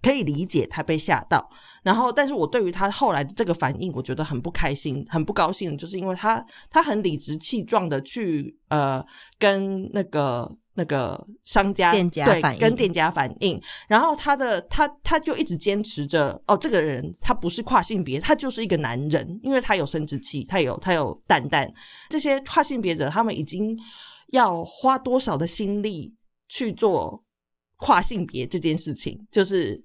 [0.02, 1.50] 可以理解他被吓到，
[1.84, 9.04] 然后，但是我对于他后来的这个反应，我觉得很不开心，很不高兴，就是因为他他很理直气壮的去呃
[9.40, 21.72] 跟那个那个商家店家对跟店家反映，然后他的他他就一直坚持着哦，这个人他不是跨性别，他就是一个男人，因为他有生殖器，他有他有蛋蛋，
[22.10, 23.78] 这些跨性别者他们已经
[24.34, 26.14] 要花多少的心力
[26.48, 27.24] 去做
[27.78, 29.84] 跨性别这件事情，就是。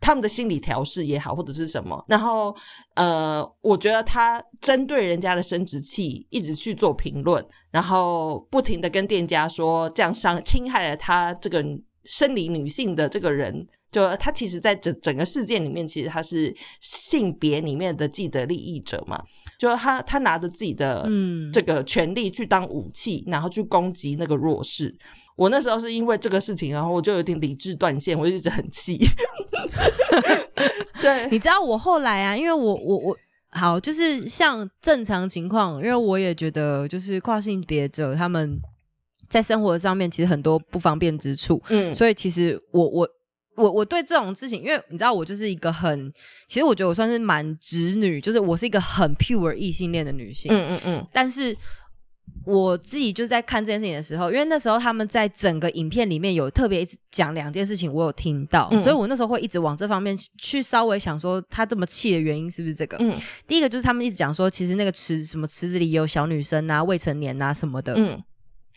[0.00, 2.54] 他们的心理调试也好，或者是什么，然后
[2.94, 11.64] 呃，我觉得他针对人家的生殖器一直去做评论，然后不停的跟店家说这样伤侵害了他这个
[12.04, 19.22] 生理女性的这个人，就他其实在整整个事件里面，其实他是性别里面的既得利益者嘛，
[19.56, 21.52] 就他他拿着自己的嗯。
[21.52, 24.92] 这个权利去当武器，然后去攻击那个弱势。
[25.36, 28.98] 我那时候是因为这个事情，然后我就有点理智断线，我就一直很气。
[31.00, 33.16] 对，你知道我后来啊，因为我我我
[33.50, 38.58] 好，就是像正常情况，因为我也觉得就是跨性别者他们
[39.28, 43.08] 在生活上面其实很多不方便之处，嗯，所以其实我我
[43.56, 46.12] 我我对这种事情，因为你知道我就是一个很，
[46.48, 51.56] 其实我觉得我算是蛮直女，就是我是一个很 pure 异性恋的女性，嗯嗯嗯，但是。
[52.46, 62.96] 我自己就在看这件事情的时候，因为那时候他们在整个影片里面有特别讲两件事情，我有听到，所以我那时候会一直往这方面去稍微想说，他这么气的原因是不是这个？
[62.98, 63.14] 嗯，
[63.46, 68.22] 第一个就是他们一直讲说，其实那个池什么池子里有小女生啊、未成年啊什么的，嗯，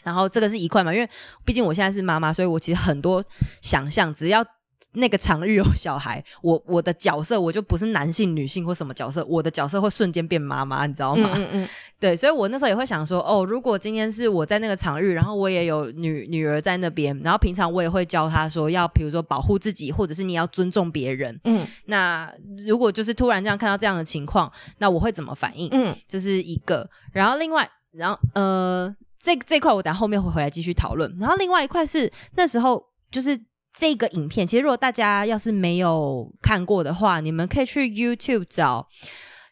[0.03, 1.09] 然后这个是一块嘛，因为
[1.45, 3.23] 毕竟我现在是妈妈，所以我其实很多
[3.61, 4.45] 想象，只要。
[4.93, 11.31] 那个场域有小孩，我我的角色我就不是男性、女性或什么角色，我的角色会瞬间变妈妈，你知道吗？
[11.35, 11.69] 嗯嗯。
[11.99, 21.39] 对，所以我那时候也会想说，哦，如果今天是我在那个场域，然后我也有女女儿在那边，然后平常我也会教她说，要比如说保护自己，或者是你要尊重别人。
[21.45, 21.65] 嗯。
[21.85, 22.31] 那
[22.65, 25.69] 如果就是突然这样看到这样的情况，那我会怎么反应？
[25.71, 26.87] 嗯，这是一个。
[27.11, 31.15] 然后另外，然后呃，这这块我等后面会回来继续讨论。
[31.19, 33.39] 然后另外一块是那时候就是。
[33.77, 38.87] 这个影片，其实如果大家要是没有看过的话，你们可以去 YouTube 找，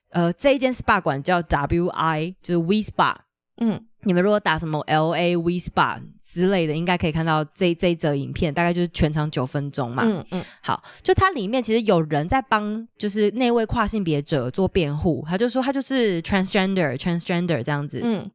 [0.09, 3.15] 呃，这一间 SPA 馆叫 WI，就是 We Spa。
[3.57, 10.03] 嗯，你们如果打什么 LA We Spa 之类的，应该可以看到这这一则影片，大概就是全长九分钟嘛。
[10.05, 18.01] 嗯嗯，好，就它里面其实有人在帮，就是那位跨性别者做辩护，他就说他就是 transgender，transgender 这样子。
[18.03, 18.29] 嗯。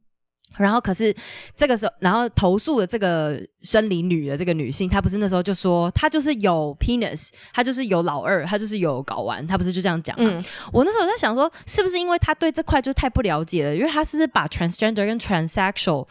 [0.57, 1.15] 然后可是
[1.55, 10.43] 这个时候，然后投诉的这个生理女的这个女性，她不是那时候就说她就是有 penis，她就是有老二，她就是有睾丸，她不是就这样讲吗？
[10.73, 13.75] 我那时候在想说，是不是因为她对这块就太不了解了？
[13.75, 16.05] 因为她是不是把 transgender 跟 transsexual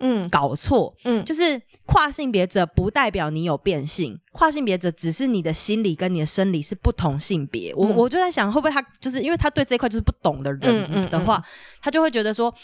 [0.00, 0.94] 嗯搞错？
[1.04, 7.74] 嗯，就是跨性别者不代表你有变性，跨性别者只是你的心理跟你的生理是不同性别。
[7.74, 11.42] 我我就在想，会不会她就是因为她对这块就是不懂的人的话，
[11.80, 12.54] 他就会觉得说。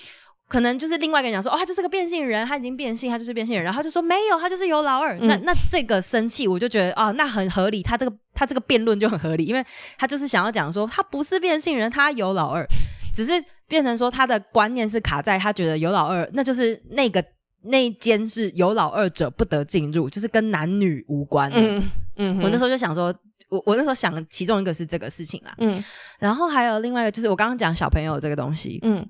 [0.52, 5.18] 可能就是另外一个人讲说，哦，他就是个变性人，他已经变性，他就是变性人，然后他就说没有，他就是有老二。
[5.20, 9.64] 那那这个生气，我就觉得哦，那很合理，他这个他这个辩论就很合理，因为
[9.96, 12.66] 他就是想要讲说，他不是变性人，他有老二，
[13.14, 13.32] 只是
[13.66, 17.24] 变成说他的观念是卡在他觉得有老二，那就是那个
[17.62, 21.50] 那一间是有老二者不得进入，就是跟男女无关。
[21.54, 21.82] 嗯
[22.16, 23.06] 嗯，我那时候就想说，
[23.48, 25.54] 我我那时候想其中一个是这个事情啦。
[25.56, 25.82] 嗯，
[26.18, 28.78] 然后还有另外一个就是我刚刚讲小朋友这个东西。
[28.82, 29.08] 嗯。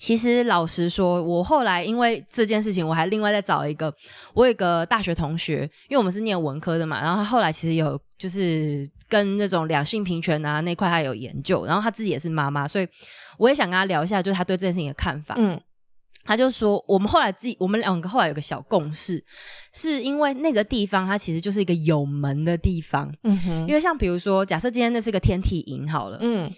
[0.00, 3.94] 其实老实说，我后来因为这件事情，我还另外再找一个，
[4.32, 12.88] 我有一个大学同学，因为我们是念文科的嘛，然后他后来其实有就是跟那种两性平权啊那块他有研究，然后他自己也是妈妈，所以
[13.36, 15.34] 我也想跟他聊一下，就是他对这件事情的看法。
[15.36, 15.60] 嗯，
[16.24, 19.22] 他就说，我们后来自己，我们两个后来有个小共识，
[19.74, 23.14] 是因为那个地方它其实就是一个有门的地方。
[23.24, 26.50] 嗯哼，因为像比如说，假设今天那是个天体营好了，嗯。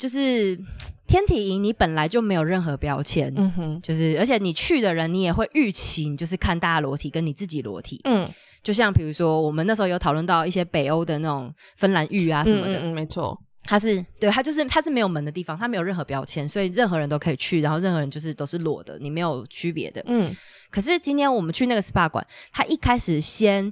[0.00, 0.58] 就是
[1.06, 8.26] 天体营，你本来就没有任何标签，嗯哼，就是而且你去的人，你也会预期，你就是看大家裸体跟你自己裸体，嗯，
[8.62, 20.34] 就像比如说我们那时候有讨论到一些北欧的那种芬兰浴啊什么的，嗯，没错，它是对它就是它是没有门的地方，它没有任何标签，所以任何人都可以去，然后任何人就是都是裸的，你没有区别的，嗯。
[20.70, 23.70] 可是今天我们去那个 SPA 馆，他一开始先。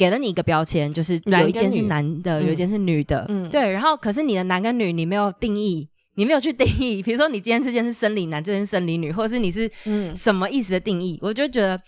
[0.00, 3.70] 给了你一个标签，就是有一间是男的，有一间是女的，嗯，对。
[3.70, 10.16] 然后可是你的男跟女，你没有定义，你没有去定义，比如说你今天这件是生理男，这件生理女，或者是你是嗯。
[10.16, 11.78] 什么意思的定义，我就觉得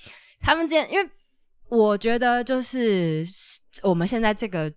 [0.43, 1.09] 他们今天，因为
[1.71, 3.25] 我觉得就是
[3.83, 4.71] 我们现在这个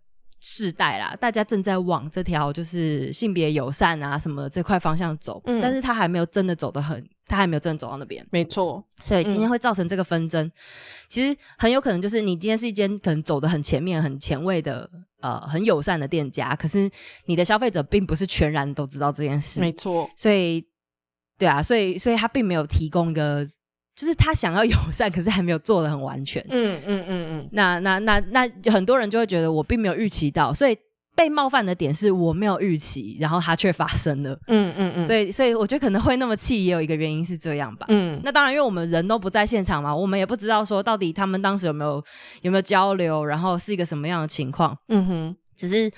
[0.48, 7.04] 世代啦，大家正在往这条就是性别友善啊什么这块方向走，但是他还没有真的走得很。
[7.28, 10.52] 他还没有真的走到那边，没错，所以今天会造成这个纷争，
[11.10, 14.88] 其实很有可能就是你今天是一间可能走得很前面、很前卫的
[15.22, 16.88] 呃很友善的店家，可是
[17.26, 20.64] 你的消费者并不是全然都知道这件事，没错，所以
[21.40, 23.44] 对啊，所以所以他并没有提供一个，
[23.96, 30.78] 就是他想要友善，可是还没有做的很完全，嗯嗯嗯嗯，那那那那很多人就会觉得我并没有预期到，所以。
[31.18, 34.38] 被冒犯的点是我没有预期，然后它却发生了。
[34.48, 37.86] 嗯嗯嗯，所以所以我觉得可能会那么气，也有一个原因是这样吧。
[37.88, 42.04] 嗯，那当然，因为我们人都不在现场嘛，我们也不知道说到底他们当时有没有
[42.42, 44.78] 有没有交流，然后是一个什么样的情况。
[44.90, 45.90] 嗯哼，只是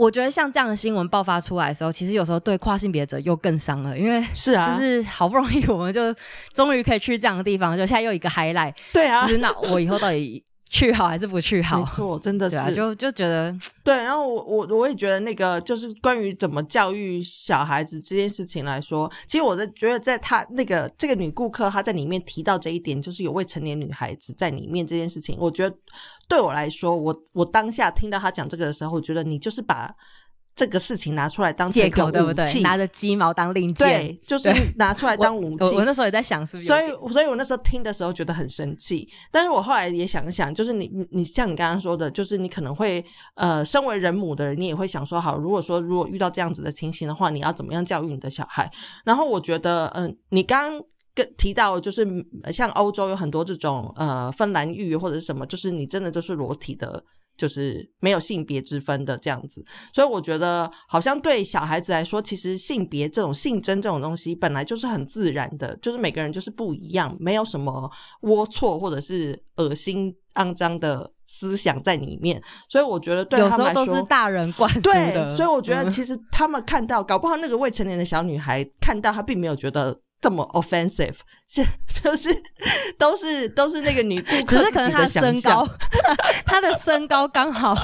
[0.00, 6.14] 我觉得像这样的新闻爆发出来的时候，其实有时候对跨性别者又更伤了，因为是啊，就是好不容易我们就
[6.54, 8.72] 终于可以去这样的地方，就现在又一个 highlight。
[8.94, 10.42] 对啊，就是那我以后到底。
[10.70, 11.80] 去好还是不去好？
[11.80, 13.52] 没错，真的是，就就觉得
[13.82, 13.94] 对。
[13.96, 25.76] 然后我我我也觉得那个就是关于怎么教育小孩子这件事情来说，其实我在觉得在他那个这个女顾客她在里面提到这一点，就是有未成年女孩子在里面这件事情，我觉得
[26.28, 29.92] 对我来说，我我当下听到她讲这个的时候，我觉得你就是把。
[30.60, 32.60] 这个事情拿出来当借口，对不对？
[32.60, 35.74] 拿着鸡毛当令箭，对，就是拿出来当武器。
[35.74, 36.66] 我那时候也在想，是不是？
[36.66, 39.08] 所以，所以我那时候听的时候觉得很生气。
[39.30, 43.02] 但是我后来也想想，就是你，你，像你刚刚说的，就是你可能会，
[43.36, 48.70] 呃，身为人母的人，你也会想说，好，如果说如果遇到这样子的情形的话，你要怎么样教育你的小孩？
[49.06, 50.82] 然后我觉得，嗯，你刚刚
[51.14, 52.06] 跟提到，就是
[52.52, 57.02] 像欧洲有很多这种呃芬兰浴或者是什么，就是你真的就是裸体的。
[57.40, 59.64] 就是没有性别之分的这样子，
[59.94, 72.42] 所以我觉得好像对小孩子来说，其实性别这种性征这种东西本来就是很自然的，就是每个人就是不一样，没有什么龌龊或者是恶心肮脏的思想在里面。
[72.68, 75.30] 所以我觉得对他们来说都是大人灌 输的。
[75.30, 79.98] 所以我觉得其实他们看到，搞不好那个未成年的小女孩看到，她并没有觉得。
[80.20, 81.16] 这么 offensive，
[81.48, 81.64] 是
[82.02, 82.28] 就是
[82.98, 85.66] 都是都是那个女顾客，只是可能她的身高，
[86.44, 87.74] 她的身高刚好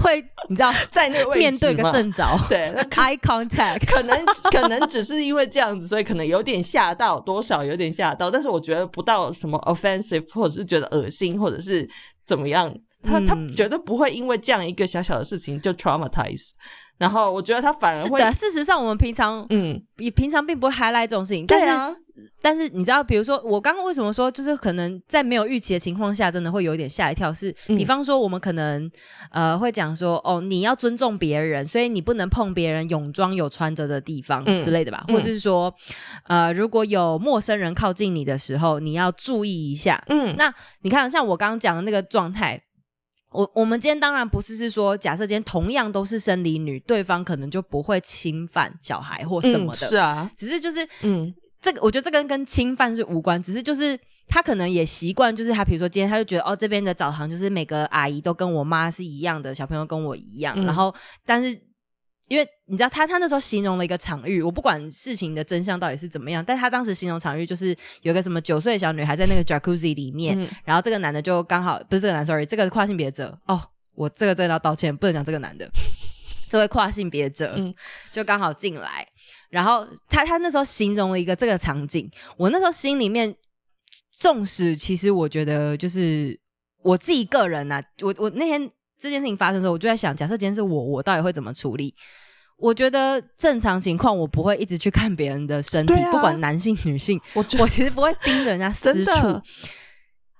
[0.00, 11.88] 会，你知道，在那个面对个正着，对，eye contact，可能可能只是因为这样子，所以可能有点吓到，多少有点吓到，但是我觉得不到什么 offensive，或者是觉得恶心，或者是
[12.26, 16.50] 怎么样，他他绝对不会因为这样一个小小的事情就 traumatize。
[16.98, 21.96] 然后我觉得他反而会，事实上我们平常，嗯，你平常并不会 highlight 这种事情，但是，
[22.42, 27.32] 但是你知道，比如说我刚刚为什么说，就是可能在没有预期的情况下，真的会有一点吓一跳。
[27.32, 28.90] 是，比方说我们可能
[29.30, 35.72] 呃会讲说，哦，你要尊重别人，所以你不能碰别人泳装有穿着的地方之类的吧，或者是说，
[36.24, 40.02] 呃，如果有陌生人靠近你的时候，你要注意一下。
[40.08, 42.60] 嗯，那你看，像我刚刚讲的那个状态。
[43.30, 61.58] 我我们今天当然不是是说，假设今天同样都是生理女，对方可能就不会侵犯小孩或什么的，是啊，只是就是嗯，这个我觉得这个跟侵犯是无关，只是就是他可能也习惯，就是他比如说今天他就觉得哦，这边的澡堂就是每个阿姨都跟我妈是一样的，小朋友跟我一样，然后但是。
[62.28, 73.60] 因为你知道他他那时候形容了一个场域，我不管事情的真相到底是怎么样，但他当时形容场域就是有个什么九岁小女孩在那个 jacuzzi 里面，然后这个男的就刚好不是这个男，sorry，这个跨性别者哦，
[73.94, 75.66] 我这个真的要道歉，不能讲这个男的，
[76.50, 77.58] 这位跨性别者
[78.12, 79.08] 就刚好进来，
[79.48, 83.34] 然后他他那时候形容了一个这个场景，我那时候心里面，
[84.18, 86.38] 纵使其实我觉得就是
[86.82, 88.70] 我自己个人呐，我我那天。
[89.00, 91.94] 这件事情发生的时候，我就在想，假设今天是我，我到底会怎么处理？
[92.58, 99.40] 我觉得正常情况，我不会一直去看别人的身体，不管男性女性，我我其实不会盯着人家私处，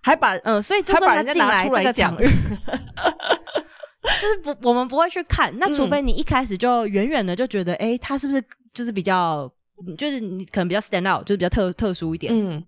[0.03, 2.25] 还把嗯，所以就算他进来这个场域，
[4.21, 5.57] 就是不，我们不会去看。
[5.59, 8.43] 那除非你一开始就远远的就觉得，哎，他是不是
[8.75, 9.49] 就是比较，
[9.97, 12.65] 就是你可能比较 stand out，就是比较特特殊一点，嗯，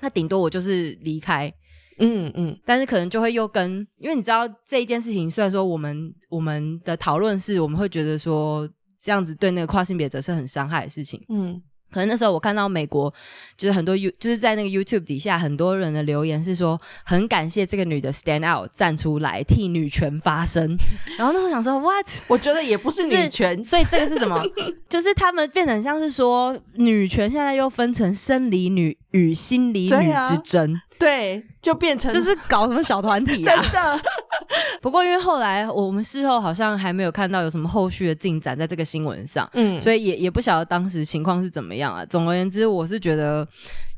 [0.00, 1.52] 那顶多我就是离开。
[1.98, 8.68] 嗯嗯，但是可能就会又跟，因为你知道这一件事情，虽然说我们我们的讨论是，我们会觉得说
[9.02, 11.60] 这样子对那个跨性别者是很伤害的事情，嗯。
[11.90, 13.12] 可能那时候我看到美国
[13.54, 20.74] 就是很多 You 就是在那个 YouTube 底下很多人的留言是说很感谢这个女的 Stand Out 站出来替女权发声，
[21.18, 22.06] 然后那时候想说 What？
[22.28, 24.42] 我觉得也不是女权，所以这个是什么？
[24.88, 33.56] 就是他们变成像是说女权现在又分成生理女与心理女之争，对，就变成就是搞什么小团体啊？
[33.62, 34.00] 真的，
[34.80, 42.04] 不过因为后来我们事后好像还没有看到有什么后续的进展在这个新闻上，嗯，所以也也不晓得当时情况是怎么样啊。
[42.06, 43.46] 总而言之，我是觉得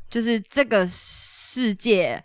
[0.09, 2.23] 就是这个世界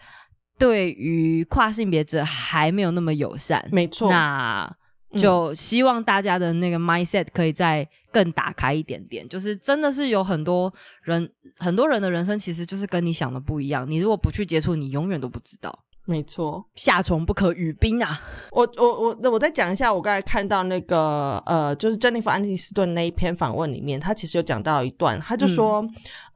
[0.59, 4.11] 对于跨性别者还没有那么友善，没错。
[4.11, 4.71] 那
[5.13, 15.77] 就希望大家的那个 mindset 可以再更打开一点点，就是真的是有很多人很多人的人生其实就是跟你想的不一样，你如果不去接触，你永远都不知道。
[16.07, 18.21] 没错，夏虫不可语冰啊！
[18.51, 25.87] 我我我那我再讲一下，我刚才看到那个呃，就是珍妮弗安妮斯顿那一篇访问里面，他其实有讲到一段，他就说，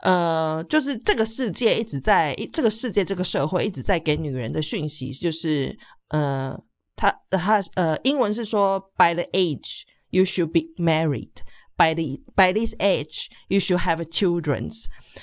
[0.00, 5.76] 呃，就是这个世界一直在，这个世界这个社会一直在给女人的讯息，就是
[6.08, 6.56] 呃，
[6.96, 11.30] 他他呃，英文是说，by the age you should be married。
[11.76, 14.70] By the by this age, you should have children.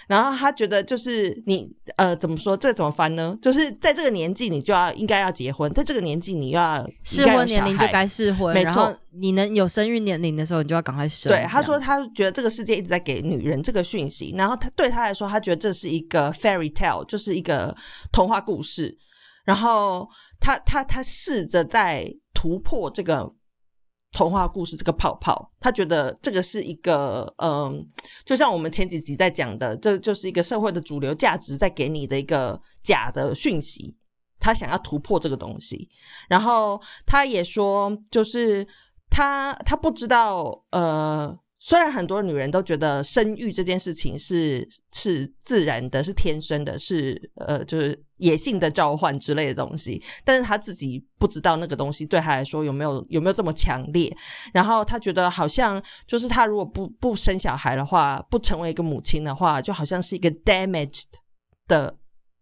[0.10, 3.38] 然后他觉得就是你呃怎么说这怎么翻呢？
[3.42, 8.94] 就是在这个年纪你就要应该要结婚，在这个年纪你要适婚年龄就该适婚，没错。
[9.12, 11.32] 你能有生育年龄的时候，你就要赶快生。
[11.32, 17.74] 对，他说他觉得这个世界一直在给女人这个讯息，然后他对他来说，他觉得这是一个 fairy tale，就是一个
[18.12, 18.98] 童话故事。
[19.46, 20.08] 然后
[20.39, 23.34] 他他他试着在突破这个。
[24.14, 27.82] 童话故事这个泡泡，他觉得这个是一个，嗯，
[28.26, 33.96] 就像我们前几集在讲的，这就是一个社会的主流价值在给你的一个假的讯息。
[34.38, 35.89] 他想要突破这个东西，
[36.28, 38.68] 然后他也说，就是
[39.10, 41.39] 他他不知道，呃。
[41.64, 54.12] 虽然很多女人都觉得生育这件事情是是自然的，是天生的，是呃就是野性的召唤之类的东西，但是她自己不知道那个东西对她来说有没有有没有这么强烈。
[54.51, 61.03] 然后她觉得好像就是她如果不不生小孩的话，不成为一个母亲的话，就好像是一个 damaged
[61.68, 61.95] 的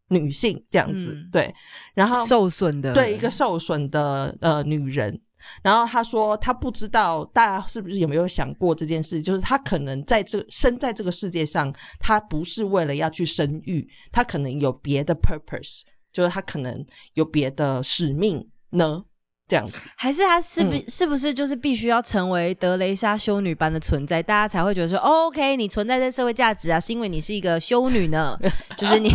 [0.07, 1.27] 女性这样子。
[1.29, 1.53] 对，
[1.93, 5.19] 然后受损的，对一个受损的呃女人。
[5.63, 15.81] 然后他说，他不知道大家是不是有没有想过这件事，就是他可能在这生在这个世界上，他不是为了要去生育，他可能有别的 purpose，
[16.11, 19.03] 就是他可能有别的使命呢？
[19.47, 28.37] 这样子，还是他是不是不是就是必须要成为德雷莎修女般的存在，大家才会觉得说，OK，你存在在社会价值啊，是因为你是一个修女呢？
[28.77, 29.09] 就是你，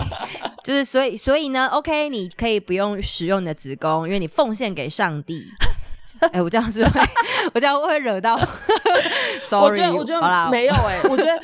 [0.64, 5.44] 就是所以所以呢，OK，你可以不用使用你的子宫，因为你奉献给上帝。
[6.32, 7.00] 哎，我这样是会，
[7.54, 8.38] 我这样会惹到。
[9.42, 11.42] Sorry，我觉得我觉得没有哎，我觉得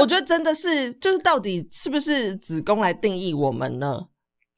[0.00, 4.00] 我觉得真的是，就是到底是不是子宫来定义我们呢？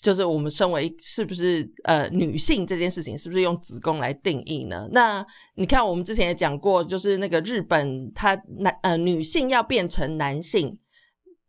[0.02, 4.88] 就是我们身为是不是呃女性这件事情，是不是用子宫来定义呢？
[4.92, 5.24] 那
[5.56, 10.78] 你看，我们之前也讲过，就是那个日本，他男呃女性要变成男性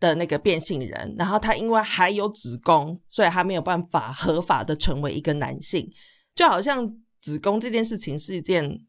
[0.01, 5.89] 的那个变性人，然后他因为还有子宫，所以他没有办法合法的成为一个男性，
[6.35, 6.93] 就好像。
[7.21, 8.81] 子宫这件事情是一件。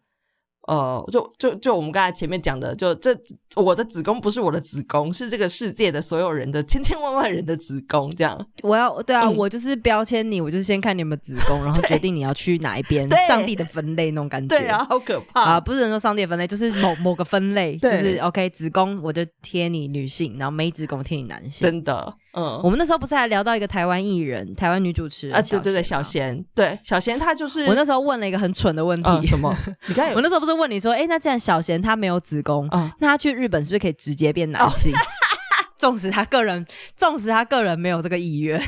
[0.68, 3.10] 呃，就就就我们刚才前面讲的，就这
[3.56, 8.40] 我的子宫不是我的子宫，是这个世界的所有人的千千万万人的子宫，这样。
[8.62, 13.08] 我要对啊，我就是标签你，我就是先看你们子宫，然后 决定你要去哪一边。
[13.26, 15.60] 上帝的分类那种感觉，对啊，好可怕啊！
[15.60, 21.68] 不是说上帝的分类，就是某某个分类， 就是 OK 子宫我就贴你女性，然后没子宫贴你男性。
[21.68, 29.54] 真的，嗯，我们那时候不是还聊到一个台湾艺人，台湾女主持人啊，对对对，小贤，对小贤，她就是我那时候问了一个很蠢的问题，什么？
[29.88, 30.52] 你看， 我那时候不是。
[30.52, 32.68] 问你说，哎，那既然小贤她没有子宫，
[33.00, 34.92] 那她去日本是不是可以直接变男性？
[35.76, 36.64] 纵使她个人，
[36.96, 38.62] 纵使她个人没有这个意愿，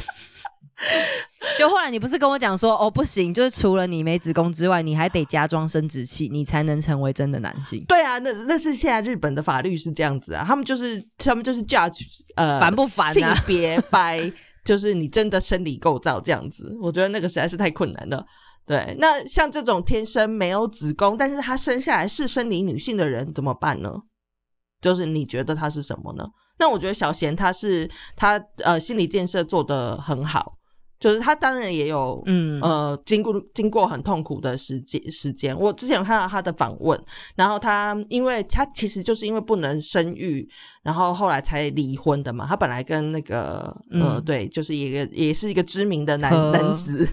[1.59, 7.85] 就后来你不是跟我讲说，哦，不行，就是除了你没子宫之外，你还得加装生殖器，你才能成为真的男性。
[7.87, 12.03] 对啊，那那是现在日本的法律是这样子啊，他们就是他们就是 judge
[12.37, 14.33] 呃烦不烦性别 by
[14.65, 18.25] 就是你真的生理构造这样子，我觉得那个实在是太困难了。
[18.67, 23.95] 对，那像这种天生没有子宫，但是他生下来是生理女性的人怎么办呢？
[24.81, 26.27] 就是你觉得他是什么呢？
[26.59, 30.57] 那我觉得小贤他是他呃心理建设做得很好。
[31.05, 35.55] 就是他当然也有，嗯呃，经过经过很痛苦的时间时间。
[35.55, 36.99] 我之前有看到他的访问，
[37.35, 40.49] 然后他因为他其实就是因为不能生育，
[40.83, 42.47] 然后后来才离婚的嘛。
[42.49, 47.07] 他本来跟那个呃，对，就是一个也是一个知名的男男子，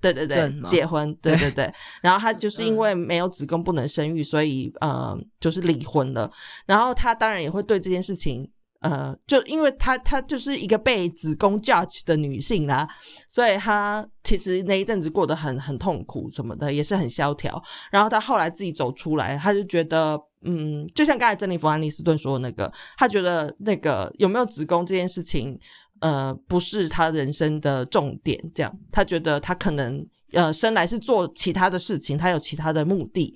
[0.00, 1.72] 对对对，结婚，对对 对。
[2.02, 6.28] 然后他就是因为没有子宫不能生育，所以呃，就是离婚了。
[6.66, 8.50] 然后他当然也会对这件事情。
[8.80, 12.88] 呃，就因为她她就是一个被子宫架起的女性啦，
[13.28, 17.60] 所以她其实那一阵子过得很很痛苦什么的，也是很萧条。
[17.90, 25.58] 然后她后来自己走出来，她就觉得，嗯，就像刚才珍妮弗安妮斯顿说的那个，她觉得那个有没有子宫这件事情，
[26.00, 28.40] 呃，不是她人生的重点。
[28.54, 33.34] 这样，她觉得她可能呃生来是做其他的事情，他有其他的目的，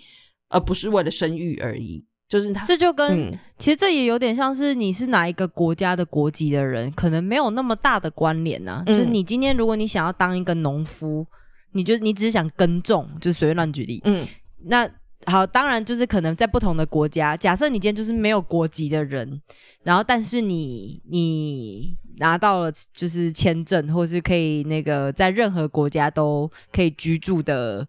[0.50, 2.04] 而不是为了生育而已。
[2.32, 8.82] 就是他，这就跟其实这也有点像是你是哪一个国家的国籍的人，可能没有那么大的关联呐。
[8.86, 11.26] 就是你今天如果你想要当一个农夫，
[11.72, 14.00] 你就你只是想耕种，就是随便乱举例。
[14.04, 14.26] 嗯，
[14.64, 14.88] 那
[15.26, 19.38] 好，当然就是可能在不同的国家，假设你今天就是没有国籍的人，
[19.84, 27.86] 然后但是你你拿到了就是签证，或是可以那个在任何国家都可以居住的。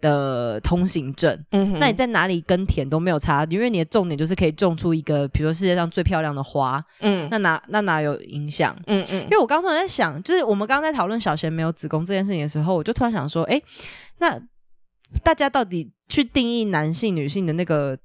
[0.00, 8.76] 的通行证，嗯，那你在哪里耕田都没有差，因为你的重点就是可以种出一个，比如说世界上最漂亮的花，嗯，那哪那哪有影响？
[8.86, 13.60] 嗯嗯，因为我刚刚在想，就是我们刚刚在讨论小贤没有子宫这件事情的时候，我就突然想说，哎，
[14.18, 14.40] 那
[15.24, 17.98] 大家到底去定义男性、女性的那个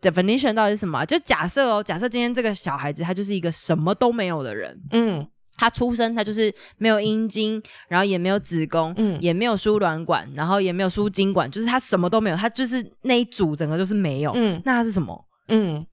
[0.00, 1.04] definition 到底是什么？
[1.04, 5.26] 就假设哦，假设今天这个小孩子他就是一个什么都没有的人，嗯。
[5.56, 15.26] 他出生，他就是没有阴茎，然后也没有子宫，嗯，也没有输卵管，然后也没有输精管，就是他什么都没有，他就是那一组整个就是没有，嗯，那他是什么？
[15.48, 15.86] 嗯，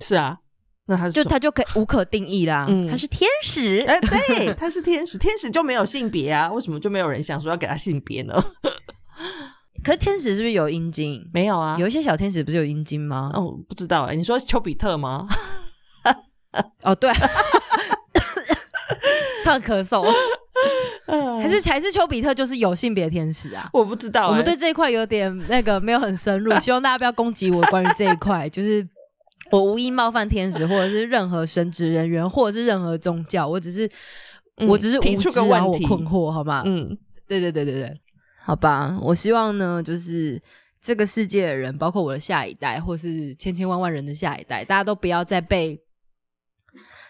[0.00, 0.38] 是啊，
[0.86, 6.50] 那他就他就可以无可定义啦，他是天使，哎，对，他是天使， 天使就没有性别啊？
[6.52, 8.34] 为什么就没有人想说要给他性别呢？
[9.84, 11.22] 可是天使是不是有阴茎？
[11.32, 13.30] 没有啊，有一些小天使不是有阴茎吗？
[13.34, 15.28] 哦，不知道哎，你说丘比特吗？
[16.82, 17.10] 哦，对。
[19.48, 20.04] 特咳嗽，
[21.40, 23.68] 还是还是丘比特就是有性别天使啊？
[23.72, 28.86] 我不知道，我们对这一块有点那个没有很深入， 希望大家不要攻击我关于这一块， 就是
[29.50, 33.90] 我无意冒犯天使或者是任何神职人员或者是任何宗教，我只是
[34.66, 36.62] 我只是无知啊，我困惑好吗？
[36.66, 36.96] 嗯，
[37.26, 37.94] 对对对对对，
[38.44, 40.38] 好吧，我希望呢，就是
[40.82, 45.80] 这个世界的人，包括我的下一代，或是千千万万人的下一代，大家都不要再被。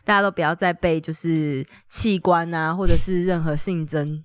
[0.09, 4.25] 大家都不要再被就是器官啊，或者是任何性征，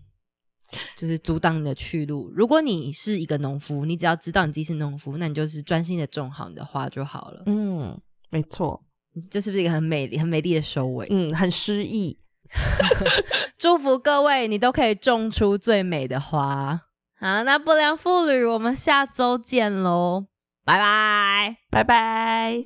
[0.96, 2.32] 就是阻挡你的去路。
[2.34, 7.44] 如果你是一个农夫，你只要知道你自己是农夫，那你就是专心的种好你的花就好了。
[7.48, 8.82] 嗯，没错，
[9.30, 11.06] 这是不是一个很美丽、很美丽的收尾？
[11.10, 12.18] 嗯，很诗意。
[13.60, 16.80] 祝福各位，你都可以种出最美的花。
[17.20, 20.28] 好，那不良妇女，我们下周见喽，
[20.64, 22.66] 拜拜，拜拜，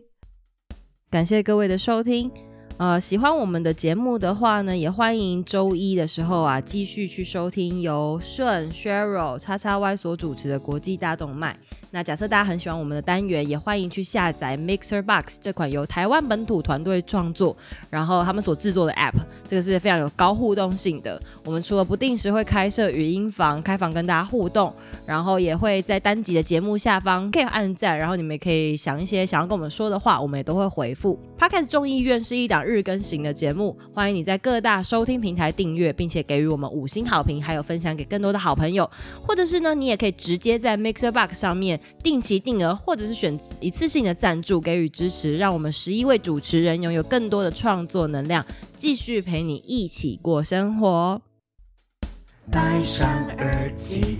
[1.10, 2.32] 感谢各位的收听。
[2.78, 11.58] 呃，喜欢我们的节目的话呢，也欢迎周一的时候啊，继续去收听由顺 Cheryl 叉叉 Y 所主持的国际大动脉。
[11.90, 17.58] 那假设大家很喜欢我们的单元，也欢迎去下载 Mixer Box 这款由台湾本土团队创作，
[17.90, 19.16] 然后他们所制作的 App，
[19.48, 21.20] 这个是非常有高互动性的。
[21.46, 24.72] 我们除了不定时会开设语音房，开房跟大家互动，
[25.08, 31.18] 然后也会在单集的节目下方可以按赞，然后你们也可以想一些想要跟我们说的话，我们也都会回复。
[31.40, 38.90] Podcast 众议院是一档日更型的节目，欢迎你在各大收听平台订阅，并且给予我们五星好评，还有分享给更多的好朋友，
[39.26, 41.80] 或者是呢，你也可以直接在 Mixer Box 上面。
[42.04, 48.46] 定期定额，或者是选一次性的赞助给予支持，让我们十一位主持人拥有更多的创作能量，
[48.76, 51.22] 继续陪你一起过生活。
[52.50, 54.20] 戴上耳机，